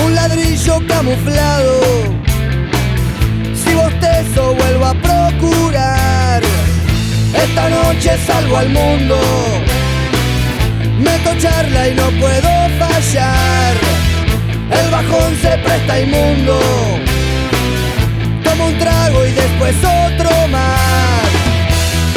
Un 0.05 0.15
ladrillo 0.15 0.81
camuflado. 0.87 1.81
Si 3.55 3.75
bostezo 3.75 4.55
vuelvo 4.55 4.87
a 4.87 4.95
procurar. 4.95 6.43
Esta 7.35 7.69
noche 7.69 8.17
salgo 8.27 8.57
al 8.57 8.71
mundo. 8.71 9.19
Meto 10.99 11.31
charla 11.39 11.89
y 11.89 11.95
no 11.95 12.09
puedo 12.21 12.49
fallar. 12.79 13.75
El 14.71 14.91
bajón 14.91 15.37
se 15.43 15.59
presta 15.59 16.01
inmundo. 16.01 16.59
Tomo 18.43 18.67
un 18.67 18.79
trago 18.79 19.27
y 19.27 19.33
después 19.33 19.77
otro 19.79 20.31
más. 20.49 21.27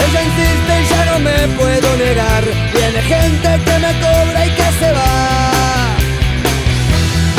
Ella 0.07 0.23
insiste 0.23 0.68
no 1.05 1.19
me 1.19 1.47
puedo 1.59 1.97
negar. 1.97 2.43
Viene 2.73 3.01
gente 3.01 3.49
que 3.65 3.75
me 3.85 3.91
cobra 4.05 4.45
y 4.45 4.49
que 4.49 4.67
se 4.79 4.91
va. 4.91 5.89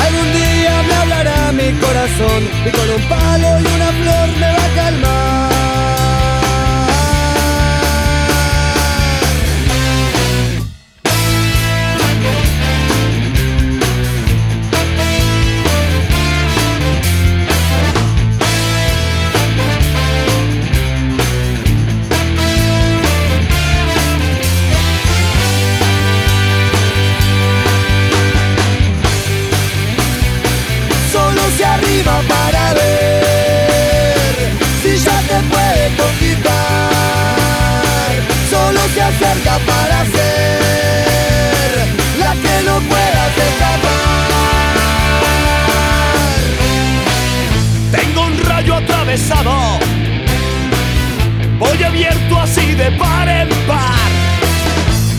Algún 0.06 0.28
día 0.32 0.82
me 0.88 0.94
hablará 0.94 1.52
mi 1.52 1.72
corazón 1.84 2.42
y 2.66 2.70
con 2.70 2.90
un 2.96 3.02
palo 3.08 3.48
y 3.60 3.66
una 3.76 3.90
flor 4.00 4.28
me 4.40 4.48
va 4.56 4.64
a 4.64 4.74
calmar. 4.76 5.49
Tengo 47.90 48.26
un 48.26 48.38
rayo 48.44 48.74
atravesado. 48.76 49.78
Voy 51.58 51.82
abierto 51.82 52.40
así 52.40 52.74
de 52.74 52.90
par 52.92 53.28
en 53.28 53.48
par. 53.66 54.10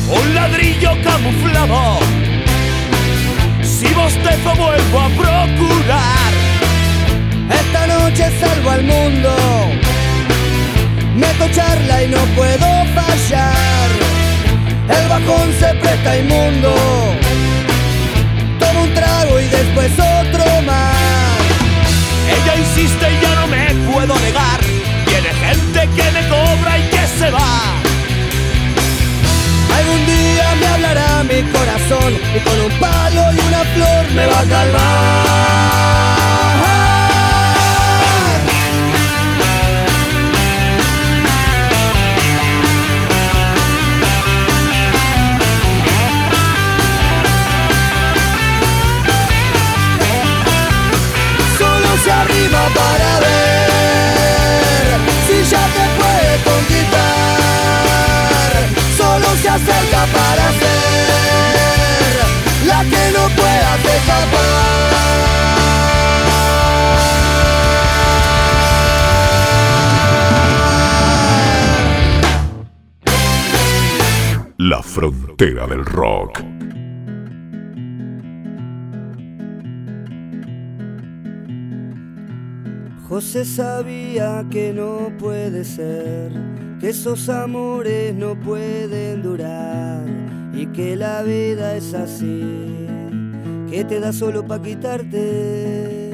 Un 0.10 0.36
ladrillo 0.36 0.92
camuflado. 1.04 2.00
Si 3.64 3.88
bostezo 3.94 4.56
vuelvo 4.56 5.00
a 5.00 5.10
procurar. 5.10 6.32
Esta 7.50 7.88
noche 7.88 8.32
salgo 8.40 8.70
al 8.70 8.84
mundo. 8.84 9.36
Meto 11.16 11.48
charla 11.54 12.04
y 12.04 12.08
no 12.08 12.22
puedo 12.36 12.68
fallar. 12.96 13.90
El 14.90 15.08
bajón 15.10 15.54
se 15.60 15.74
presta 15.76 16.18
inmundo. 16.18 16.74
Un 18.92 18.96
trago 18.96 19.40
y 19.40 19.48
después 19.48 19.92
otro 19.94 20.62
más. 20.64 20.96
Ella 22.28 22.56
insiste 22.58 23.06
y 23.10 23.22
ya 23.22 23.36
no 23.36 23.48
me 23.48 23.74
puedo 23.92 24.20
negar. 24.20 24.60
Tiene 25.06 25.30
gente 25.30 25.80
que 25.96 26.12
me 26.12 26.28
cobra 26.28 26.78
y 26.78 26.84
que 26.90 27.08
se 27.20 27.32
va. 27.32 27.80
Algún 29.78 30.06
día 30.06 30.56
me 30.60 30.68
hablará 30.68 31.24
mi 31.24 31.42
corazón 31.52 32.20
y 32.36 32.40
con 32.40 32.60
un 32.60 32.80
palo 32.80 33.34
y 33.34 33.40
una 33.48 33.64
flor 33.74 34.12
me 34.14 34.26
va 34.26 34.40
a 34.40 34.46
calmar. 34.46 36.11
Para 52.58 53.20
ver 53.20 54.90
si 55.28 55.38
ya 55.50 55.66
te 55.76 55.86
puede 56.00 56.34
conquistar. 56.50 57.72
Solo 58.98 59.28
se 59.42 59.50
acerca 59.50 60.02
para 60.18 60.46
ser 60.60 62.26
la 62.66 62.80
que 62.84 63.12
no 63.12 63.24
puedas 63.36 63.80
escapar. 63.86 64.72
la 74.58 74.84
frontera 74.84 75.66
del 75.66 75.84
rock. 75.84 76.61
José 83.12 83.44
sabía 83.44 84.46
que 84.50 84.72
no 84.72 85.12
puede 85.20 85.66
ser, 85.66 86.32
que 86.80 86.92
esos 86.92 87.28
amores 87.28 88.16
no 88.16 88.40
pueden 88.40 89.22
durar 89.22 90.06
y 90.54 90.68
que 90.68 90.96
la 90.96 91.22
vida 91.22 91.76
es 91.76 91.94
así, 91.94 92.88
que 93.70 93.84
te 93.84 94.00
da 94.00 94.14
solo 94.14 94.48
para 94.48 94.64
quitarte. 94.64 96.10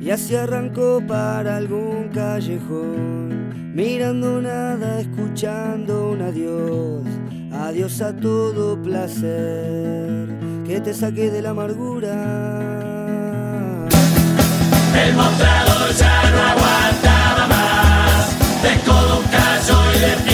Y 0.00 0.08
así 0.10 0.36
arrancó 0.36 1.02
para 1.04 1.56
algún 1.56 2.10
callejón, 2.14 3.74
mirando 3.74 4.40
nada, 4.40 5.00
escuchando 5.00 6.12
un 6.12 6.22
adiós, 6.22 7.02
adiós 7.50 8.00
a 8.02 8.14
todo 8.14 8.80
placer, 8.80 10.28
que 10.64 10.80
te 10.80 10.94
saque 10.94 11.28
de 11.32 11.42
la 11.42 11.50
amargura. 11.50 12.97
El 15.04 15.14
mostrador 15.14 15.94
ya 15.94 16.22
no 16.32 16.42
aguantaba 16.42 17.46
más, 17.46 18.62
de 18.62 18.80
codo 18.80 19.20
un 19.20 19.26
callo 19.28 19.94
y 19.94 19.98
de 20.00 20.27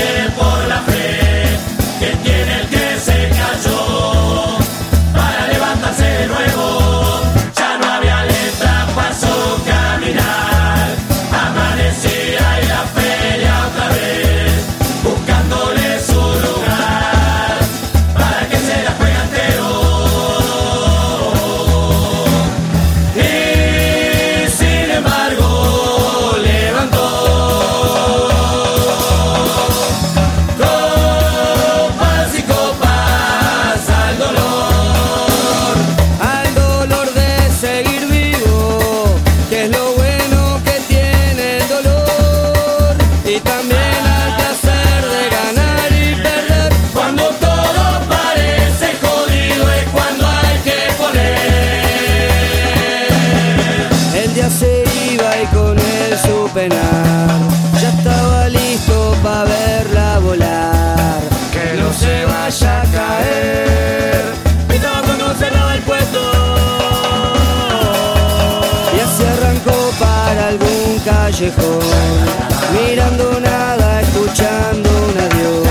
mirando 72.73 73.41
nada, 73.41 74.01
escuchando 74.03 74.89
un 74.89 75.19
adiós. 75.19 75.67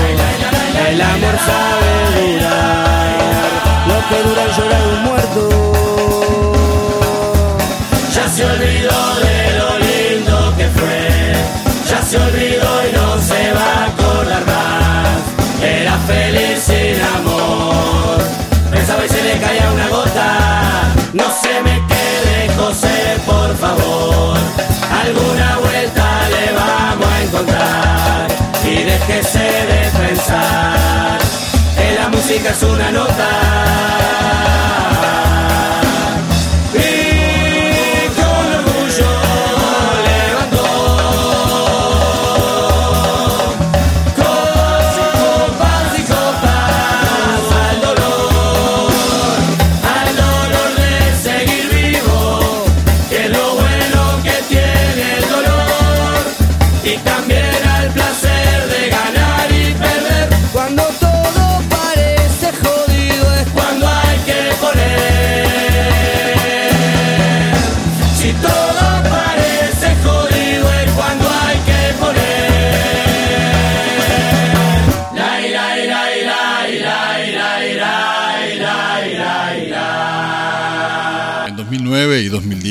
El 0.88 1.00
amor 1.00 1.36
sabe 1.48 1.92
durar, 2.20 3.16
lo 3.88 3.98
que 4.08 4.18
dura 4.28 4.44
llorar 4.56 4.82
un 4.92 5.02
muerto. 5.04 5.42
Ya 8.14 8.28
se 8.28 8.44
olvidó 8.44 9.00
de 9.24 9.38
lo 9.58 9.78
lindo 9.78 10.54
que 10.58 10.66
fue. 10.68 11.32
Ya 11.88 12.02
se 12.02 12.18
olvidó 12.18 12.70
y 12.86 12.92
no 12.92 13.18
se 13.22 13.52
va 13.54 13.68
a 13.72 13.86
acordar 13.86 14.44
más. 14.44 15.18
Era 15.62 15.96
feliz 16.06 16.58
sin 16.62 17.00
amor. 17.16 18.18
Pensaba 18.70 19.06
y 19.06 19.08
se 19.08 19.22
le 19.22 19.40
caía 19.40 19.70
una 19.72 19.88
gota. 19.88 20.28
No 21.14 21.24
se 21.40 21.62
me 21.62 21.93
Alguna 25.04 25.58
vuelta 25.58 26.28
le 26.30 26.52
vamos 26.54 27.06
a 27.06 27.22
encontrar. 27.22 28.28
Y 28.64 28.84
déjese 28.84 29.38
de 29.38 29.90
pensar. 29.98 31.18
Que 31.76 31.94
la 32.00 32.08
música 32.08 32.50
es 32.50 32.62
una 32.62 32.90
nota. 32.90 33.73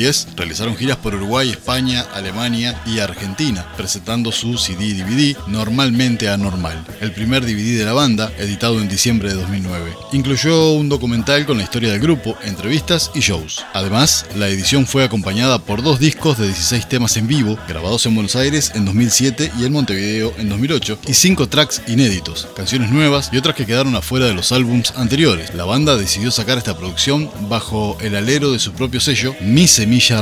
yes. 0.04 0.33
Realizaron 0.44 0.76
giras 0.76 0.98
por 0.98 1.14
Uruguay, 1.14 1.48
España, 1.48 2.04
Alemania 2.12 2.78
y 2.84 2.98
Argentina, 2.98 3.66
presentando 3.78 4.30
su 4.30 4.58
CD 4.58 4.92
DVD 4.92 5.34
Normalmente 5.46 6.28
Anormal, 6.28 6.84
el 7.00 7.12
primer 7.12 7.46
DVD 7.46 7.78
de 7.78 7.84
la 7.86 7.94
banda, 7.94 8.30
editado 8.36 8.78
en 8.78 8.86
diciembre 8.86 9.30
de 9.30 9.36
2009. 9.36 9.94
Incluyó 10.12 10.72
un 10.72 10.90
documental 10.90 11.46
con 11.46 11.56
la 11.56 11.64
historia 11.64 11.92
del 11.92 12.00
grupo, 12.00 12.36
entrevistas 12.44 13.10
y 13.14 13.20
shows. 13.20 13.64
Además, 13.72 14.26
la 14.36 14.48
edición 14.48 14.86
fue 14.86 15.02
acompañada 15.02 15.60
por 15.60 15.82
dos 15.82 15.98
discos 15.98 16.36
de 16.36 16.44
16 16.48 16.90
temas 16.90 17.16
en 17.16 17.26
vivo, 17.26 17.58
grabados 17.66 18.04
en 18.04 18.14
Buenos 18.14 18.36
Aires 18.36 18.72
en 18.74 18.84
2007 18.84 19.50
y 19.58 19.64
en 19.64 19.72
Montevideo 19.72 20.34
en 20.36 20.50
2008, 20.50 20.98
y 21.06 21.14
cinco 21.14 21.48
tracks 21.48 21.80
inéditos, 21.86 22.48
canciones 22.54 22.90
nuevas 22.90 23.30
y 23.32 23.38
otras 23.38 23.56
que 23.56 23.64
quedaron 23.64 23.96
afuera 23.96 24.26
de 24.26 24.34
los 24.34 24.52
álbums 24.52 24.92
anteriores. 24.94 25.54
La 25.54 25.64
banda 25.64 25.96
decidió 25.96 26.30
sacar 26.30 26.58
esta 26.58 26.76
producción 26.76 27.30
bajo 27.48 27.96
el 28.02 28.14
alero 28.14 28.52
de 28.52 28.58
su 28.58 28.72
propio 28.72 29.00
sello, 29.00 29.34
Mi 29.40 29.66
Semilla 29.66 30.20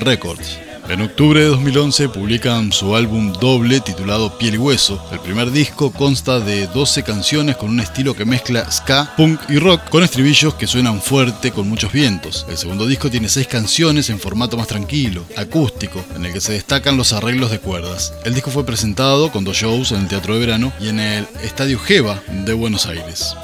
En 0.90 1.00
octubre 1.00 1.40
de 1.40 1.46
2011 1.46 2.10
publican 2.10 2.70
su 2.70 2.94
álbum 2.94 3.32
doble 3.32 3.80
titulado 3.80 4.36
Piel 4.36 4.56
y 4.56 4.58
Hueso. 4.58 5.02
El 5.10 5.20
primer 5.20 5.50
disco 5.50 5.90
consta 5.90 6.38
de 6.38 6.66
12 6.66 7.02
canciones 7.02 7.56
con 7.56 7.70
un 7.70 7.80
estilo 7.80 8.12
que 8.12 8.26
mezcla 8.26 8.70
ska, 8.70 9.14
punk 9.16 9.40
y 9.48 9.58
rock 9.58 9.88
con 9.88 10.02
estribillos 10.02 10.54
que 10.54 10.66
suenan 10.66 11.00
fuerte 11.00 11.50
con 11.50 11.66
muchos 11.66 11.92
vientos. 11.92 12.44
El 12.46 12.58
segundo 12.58 12.86
disco 12.86 13.10
tiene 13.10 13.30
6 13.30 13.46
canciones 13.46 14.10
en 14.10 14.18
formato 14.18 14.58
más 14.58 14.66
tranquilo, 14.66 15.24
acústico, 15.34 16.04
en 16.14 16.26
el 16.26 16.32
que 16.34 16.42
se 16.42 16.52
destacan 16.52 16.98
los 16.98 17.14
arreglos 17.14 17.50
de 17.50 17.60
cuerdas. 17.60 18.12
El 18.26 18.34
disco 18.34 18.50
fue 18.50 18.66
presentado 18.66 19.32
con 19.32 19.44
dos 19.44 19.56
shows 19.56 19.92
en 19.92 20.02
el 20.02 20.08
Teatro 20.08 20.34
de 20.34 20.40
Verano 20.40 20.74
y 20.78 20.88
en 20.88 21.00
el 21.00 21.26
Estadio 21.42 21.78
Geva 21.78 22.22
de 22.44 22.52
Buenos 22.52 22.84
Aires. 22.84 23.34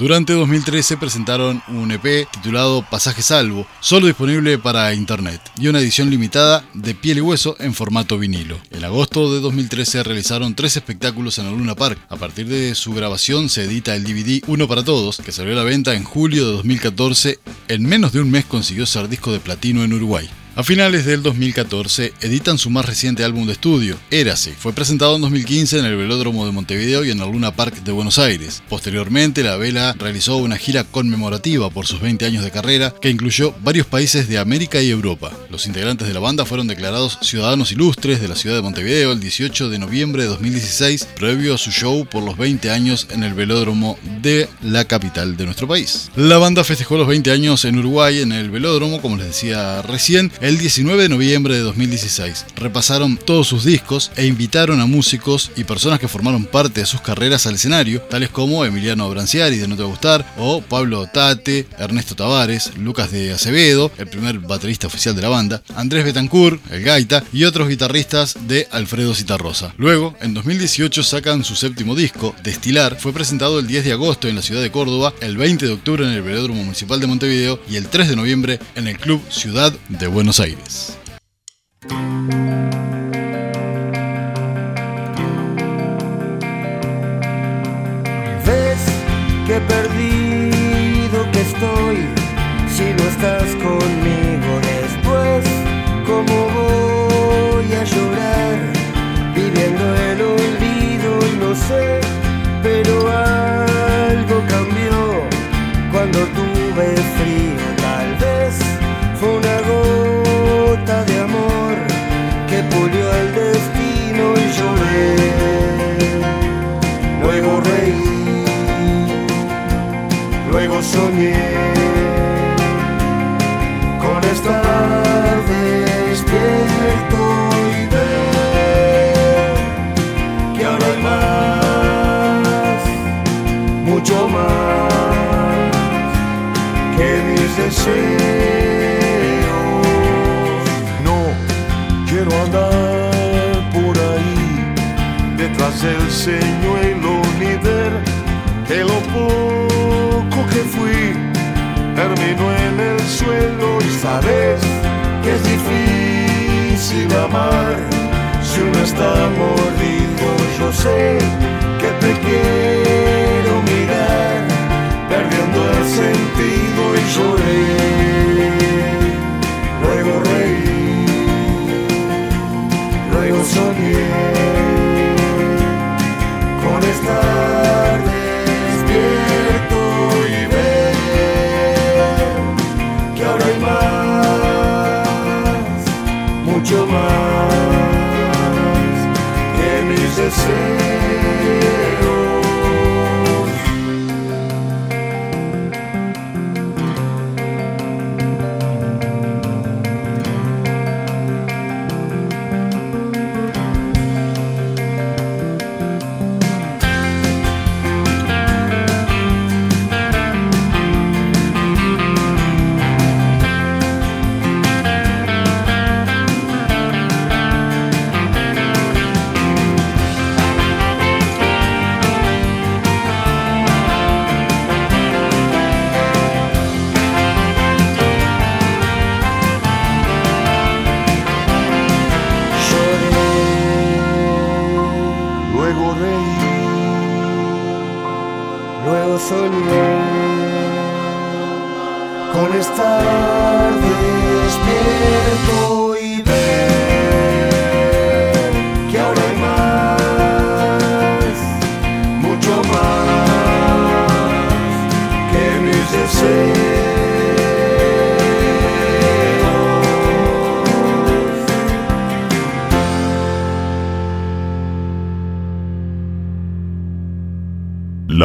Durante 0.00 0.32
2013 0.32 0.96
presentaron 0.96 1.62
un 1.68 1.90
EP 1.90 2.26
titulado 2.30 2.80
Pasaje 2.80 3.20
Salvo, 3.20 3.66
solo 3.80 4.06
disponible 4.06 4.56
para 4.56 4.94
internet, 4.94 5.42
y 5.58 5.68
una 5.68 5.78
edición 5.78 6.08
limitada 6.08 6.64
de 6.72 6.94
piel 6.94 7.18
y 7.18 7.20
hueso 7.20 7.54
en 7.58 7.74
formato 7.74 8.16
vinilo. 8.18 8.58
En 8.70 8.82
agosto 8.82 9.30
de 9.30 9.40
2013 9.40 10.02
realizaron 10.02 10.54
tres 10.54 10.78
espectáculos 10.78 11.38
en 11.38 11.48
el 11.48 11.52
Luna 11.52 11.74
Park. 11.74 11.98
A 12.08 12.16
partir 12.16 12.48
de 12.48 12.74
su 12.74 12.94
grabación 12.94 13.50
se 13.50 13.64
edita 13.64 13.94
el 13.94 14.04
DVD 14.04 14.42
Uno 14.46 14.66
para 14.66 14.84
Todos, 14.84 15.18
que 15.18 15.32
salió 15.32 15.52
a 15.52 15.56
la 15.56 15.64
venta 15.64 15.92
en 15.92 16.04
julio 16.04 16.46
de 16.46 16.52
2014. 16.52 17.38
En 17.68 17.84
menos 17.84 18.12
de 18.12 18.22
un 18.22 18.30
mes 18.30 18.46
consiguió 18.46 18.86
ser 18.86 19.06
disco 19.06 19.34
de 19.34 19.40
platino 19.40 19.84
en 19.84 19.92
Uruguay. 19.92 20.30
A 20.56 20.64
finales 20.64 21.06
del 21.06 21.22
2014 21.22 22.12
editan 22.22 22.58
su 22.58 22.70
más 22.70 22.84
reciente 22.84 23.22
álbum 23.22 23.46
de 23.46 23.52
estudio, 23.52 23.96
Érase. 24.10 24.52
Fue 24.52 24.72
presentado 24.72 25.14
en 25.14 25.22
2015 25.22 25.78
en 25.78 25.84
el 25.84 25.94
Velódromo 25.96 26.44
de 26.44 26.50
Montevideo 26.50 27.04
y 27.04 27.12
en 27.12 27.20
el 27.20 27.30
Luna 27.30 27.54
Park 27.54 27.84
de 27.84 27.92
Buenos 27.92 28.18
Aires. 28.18 28.60
Posteriormente, 28.68 29.44
la 29.44 29.56
vela 29.56 29.94
realizó 29.96 30.38
una 30.38 30.56
gira 30.56 30.82
conmemorativa 30.82 31.70
por 31.70 31.86
sus 31.86 32.00
20 32.00 32.26
años 32.26 32.42
de 32.42 32.50
carrera 32.50 32.92
que 33.00 33.10
incluyó 33.10 33.54
varios 33.62 33.86
países 33.86 34.28
de 34.28 34.38
América 34.38 34.82
y 34.82 34.90
Europa. 34.90 35.30
Los 35.50 35.66
integrantes 35.66 36.08
de 36.08 36.14
la 36.14 36.20
banda 36.20 36.44
fueron 36.44 36.66
declarados 36.66 37.18
ciudadanos 37.22 37.70
ilustres 37.70 38.20
de 38.20 38.26
la 38.26 38.34
ciudad 38.34 38.56
de 38.56 38.62
Montevideo 38.62 39.12
el 39.12 39.20
18 39.20 39.68
de 39.68 39.78
noviembre 39.78 40.24
de 40.24 40.30
2016, 40.30 41.06
previo 41.14 41.54
a 41.54 41.58
su 41.58 41.70
show 41.70 42.04
por 42.06 42.24
los 42.24 42.36
20 42.36 42.72
años 42.72 43.06
en 43.10 43.22
el 43.22 43.34
Velódromo 43.34 43.98
de 44.20 44.48
la 44.62 44.84
capital 44.84 45.36
de 45.36 45.44
nuestro 45.44 45.68
país. 45.68 46.10
La 46.16 46.38
banda 46.38 46.64
festejó 46.64 46.96
los 46.96 47.06
20 47.06 47.30
años 47.30 47.64
en 47.64 47.78
Uruguay 47.78 48.18
en 48.18 48.32
el 48.32 48.50
Velódromo, 48.50 49.00
como 49.00 49.16
les 49.16 49.28
decía 49.28 49.80
recién, 49.82 50.32
el 50.40 50.58
19 50.58 51.02
de 51.02 51.08
noviembre 51.08 51.54
de 51.54 51.60
2016. 51.60 52.46
Repasaron 52.56 53.16
todos 53.16 53.48
sus 53.48 53.64
discos 53.64 54.10
e 54.16 54.26
invitaron 54.26 54.80
a 54.80 54.86
músicos 54.86 55.50
y 55.56 55.64
personas 55.64 55.98
que 55.98 56.08
formaron 56.08 56.44
parte 56.44 56.80
de 56.80 56.86
sus 56.86 57.00
carreras 57.00 57.46
al 57.46 57.54
escenario, 57.54 58.00
tales 58.02 58.30
como 58.30 58.64
Emiliano 58.64 59.08
Branciari 59.10 59.58
de 59.58 59.68
No 59.68 59.76
Te 59.76 59.82
Gustar, 59.82 60.34
o 60.38 60.62
Pablo 60.62 61.06
Tate, 61.12 61.66
Ernesto 61.78 62.14
Tavares, 62.14 62.76
Lucas 62.76 63.10
de 63.10 63.32
Acevedo, 63.32 63.92
el 63.98 64.06
primer 64.06 64.38
baterista 64.38 64.86
oficial 64.86 65.14
de 65.14 65.22
la 65.22 65.28
banda, 65.28 65.62
Andrés 65.74 66.04
Betancourt, 66.04 66.60
el 66.72 66.82
gaita, 66.82 67.22
y 67.32 67.44
otros 67.44 67.68
guitarristas 67.68 68.36
de 68.46 68.66
Alfredo 68.70 69.14
Citarrosa. 69.14 69.74
Luego, 69.76 70.16
en 70.20 70.34
2018 70.34 71.02
sacan 71.02 71.44
su 71.44 71.56
séptimo 71.56 71.94
disco, 71.94 72.34
Destilar, 72.42 72.96
fue 72.98 73.12
presentado 73.12 73.58
el 73.58 73.66
10 73.66 73.84
de 73.84 73.92
agosto 73.92 74.28
en 74.28 74.36
la 74.36 74.42
ciudad 74.42 74.62
de 74.62 74.70
Córdoba, 74.70 75.12
el 75.20 75.36
20 75.36 75.66
de 75.66 75.72
octubre 75.72 76.04
en 76.04 76.12
el 76.12 76.22
Velódromo 76.22 76.62
Municipal 76.62 77.00
de 77.00 77.06
Montevideo 77.06 77.60
y 77.68 77.76
el 77.76 77.88
3 77.88 78.08
de 78.08 78.16
noviembre 78.16 78.58
en 78.74 78.86
el 78.86 78.98
Club 78.98 79.22
Ciudad 79.30 79.72
de 79.88 80.06
Buenos 80.06 80.29
Aires. 80.38 80.96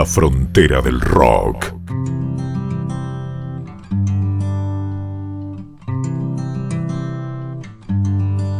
Frontera 0.06 0.82
del 0.82 1.02
rock. 1.02 1.74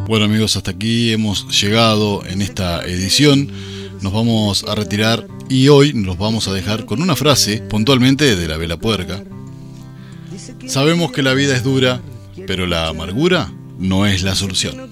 Bueno 0.08 0.26
amigos, 0.26 0.56
hasta 0.56 0.72
aquí 0.72 1.12
hemos 1.12 1.62
llegado 1.62 2.26
en 2.26 2.42
esta 2.42 2.84
edición. 2.86 3.50
Nos 4.02 4.12
vamos 4.12 4.66
a 4.68 4.76
retirar 4.76 5.28
y 5.48 5.68
hoy 5.68 5.94
nos 5.94 6.18
vamos 6.18 6.48
a 6.48 6.54
dejar 6.54 6.86
con 6.86 7.02
una 7.02 7.16
frase 7.16 7.58
puntualmente 7.58 8.36
de 8.36 8.48
la 8.48 8.58
vela 8.58 8.78
puerca. 8.78 9.24
Sabemos 10.68 11.12
que 11.12 11.22
la 11.22 11.34
vida 11.34 11.56
es 11.56 11.64
dura, 11.64 12.02
pero 12.48 12.66
la 12.66 12.88
amargura 12.88 13.52
no 13.78 14.06
es 14.06 14.24
la 14.24 14.36
solución. 14.36 14.90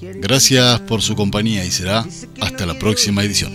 Gracias 0.00 0.80
por 0.80 1.00
su 1.00 1.16
compañía 1.16 1.64
y 1.64 1.70
será 1.70 2.06
hasta 2.40 2.66
la 2.66 2.78
próxima 2.78 3.22
edición. 3.24 3.54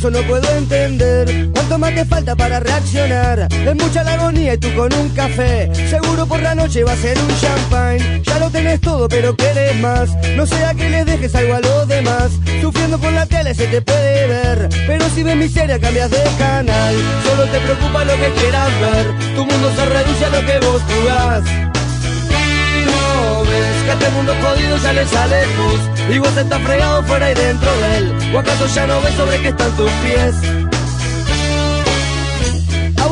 Pienso 0.00 0.18
no 0.18 0.26
puedo 0.26 0.50
entender 0.56 1.50
cuánto 1.52 1.78
más 1.78 1.94
te 1.94 2.04
falta 2.04 2.34
para 2.34 2.60
reaccionar. 2.60 3.48
Es 3.50 3.74
mucha 3.74 4.02
la 4.02 4.14
agonía 4.14 4.54
y 4.54 4.58
tú 4.58 4.72
con 4.74 4.92
un 4.94 5.10
café. 5.10 5.70
Seguro 5.88 6.26
por 6.26 6.40
la 6.40 6.54
noche 6.54 6.84
va 6.84 6.92
a 6.92 6.96
ser 6.96 7.18
un 7.18 7.28
champagne. 7.40 8.22
Ya 8.24 8.38
lo 8.38 8.50
tenés 8.50 8.80
todo, 8.80 9.08
pero 9.08 9.36
querés 9.36 9.76
más. 9.80 10.10
No 10.36 10.46
sea 10.46 10.74
que 10.74 10.88
les 10.88 11.04
dejes 11.04 11.34
algo 11.34 11.54
a 11.54 11.60
los 11.60 11.88
demás. 11.88 12.30
Sufriendo 12.60 12.98
con 12.98 13.14
la 13.14 13.26
tele 13.26 13.54
se 13.54 13.66
te 13.66 13.82
puede 13.82 14.26
ver. 14.26 14.68
Pero 14.86 15.04
si 15.10 15.22
ves 15.22 15.36
miseria, 15.36 15.78
cambias 15.78 16.10
de 16.10 16.22
canal. 16.38 16.94
Solo 17.24 17.44
te 17.44 17.58
preocupa 17.60 18.04
lo 18.04 18.14
que 18.14 18.32
quieras 18.40 18.70
ver. 18.80 19.34
Tu 19.36 19.44
mundo 19.44 19.72
se 19.76 19.84
reduce 19.86 20.24
a 20.24 20.30
lo 20.30 20.46
que 20.46 20.66
vos 20.66 20.82
jugás 20.82 21.69
que 23.84 23.90
a 23.90 23.94
este 23.94 24.10
mundo 24.10 24.34
jodido 24.42 24.76
ya 24.78 24.92
le 24.92 25.06
sale 25.06 25.42
Y 26.12 26.18
vos 26.18 26.36
estás 26.36 26.62
fregado 26.62 27.02
fuera 27.04 27.30
y 27.30 27.34
dentro 27.34 27.70
de 27.78 27.98
él 27.98 28.14
¿O 28.34 28.38
acaso 28.38 28.66
ya 28.66 28.86
no 28.86 29.00
ves 29.00 29.14
sobre 29.14 29.40
qué 29.42 29.48
están 29.48 29.70
tus 29.76 29.90
pies? 30.02 30.69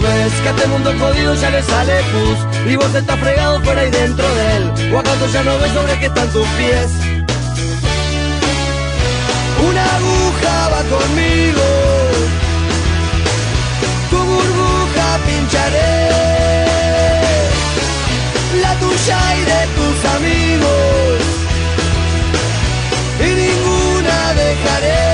ves 0.00 0.32
que 0.42 0.48
a 0.48 0.50
este 0.52 0.66
mundo 0.66 0.92
jodido 0.98 1.34
ya 1.34 1.50
le 1.50 1.62
sale 1.62 2.02
pus 2.12 2.70
Y 2.70 2.76
vos 2.76 2.94
estás 2.94 3.18
fregado 3.18 3.60
fuera 3.62 3.84
y 3.84 3.90
dentro 3.90 4.26
de 4.34 4.56
él. 4.56 4.94
¿O 4.94 5.26
ya 5.26 5.42
no 5.42 5.58
ves 5.58 5.72
sobre 5.72 5.98
qué 5.98 6.06
están 6.06 6.28
tus 6.28 6.46
pies? 6.58 6.90
Una 9.68 9.84
aguja 9.96 10.68
va 10.72 10.82
conmigo 10.96 11.66
Tu 14.10 14.16
burbuja 14.16 15.06
pincharé. 15.26 16.04
La 18.62 18.74
tuya 18.78 19.18
y 19.36 19.44
de 19.50 19.62
tus 19.76 19.96
amigos 20.16 21.18
Y 23.20 23.28
ninguna 23.42 24.34
dejaré 24.34 25.13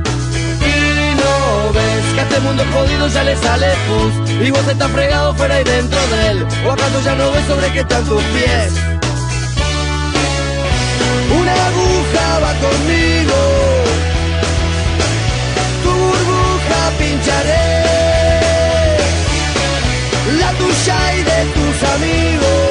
que 1.73 2.19
a 2.19 2.23
este 2.23 2.39
mundo 2.41 2.63
jodido 2.73 3.07
ya 3.07 3.23
le 3.23 3.35
sale 3.35 3.67
pus. 3.87 4.47
Y 4.47 4.51
vos 4.51 4.67
estás 4.67 4.91
fregado 4.91 5.33
fuera 5.35 5.61
y 5.61 5.63
dentro 5.63 5.99
de 6.07 6.27
él. 6.29 6.47
¿O 6.65 6.71
acaso 6.71 7.01
ya 7.03 7.15
no 7.15 7.31
ves 7.31 7.45
sobre 7.45 7.71
qué 7.71 7.79
están 7.79 8.03
tus 8.05 8.23
pies? 8.23 8.73
Una 11.39 11.53
aguja 11.53 12.39
va 12.43 12.53
conmigo. 12.65 13.37
Tu 15.83 15.89
burbuja 15.89 16.81
pincharé. 16.99 17.81
La 20.39 20.51
tuya 20.53 21.15
y 21.15 21.23
de 21.23 21.45
tus 21.53 21.89
amigos 21.89 22.70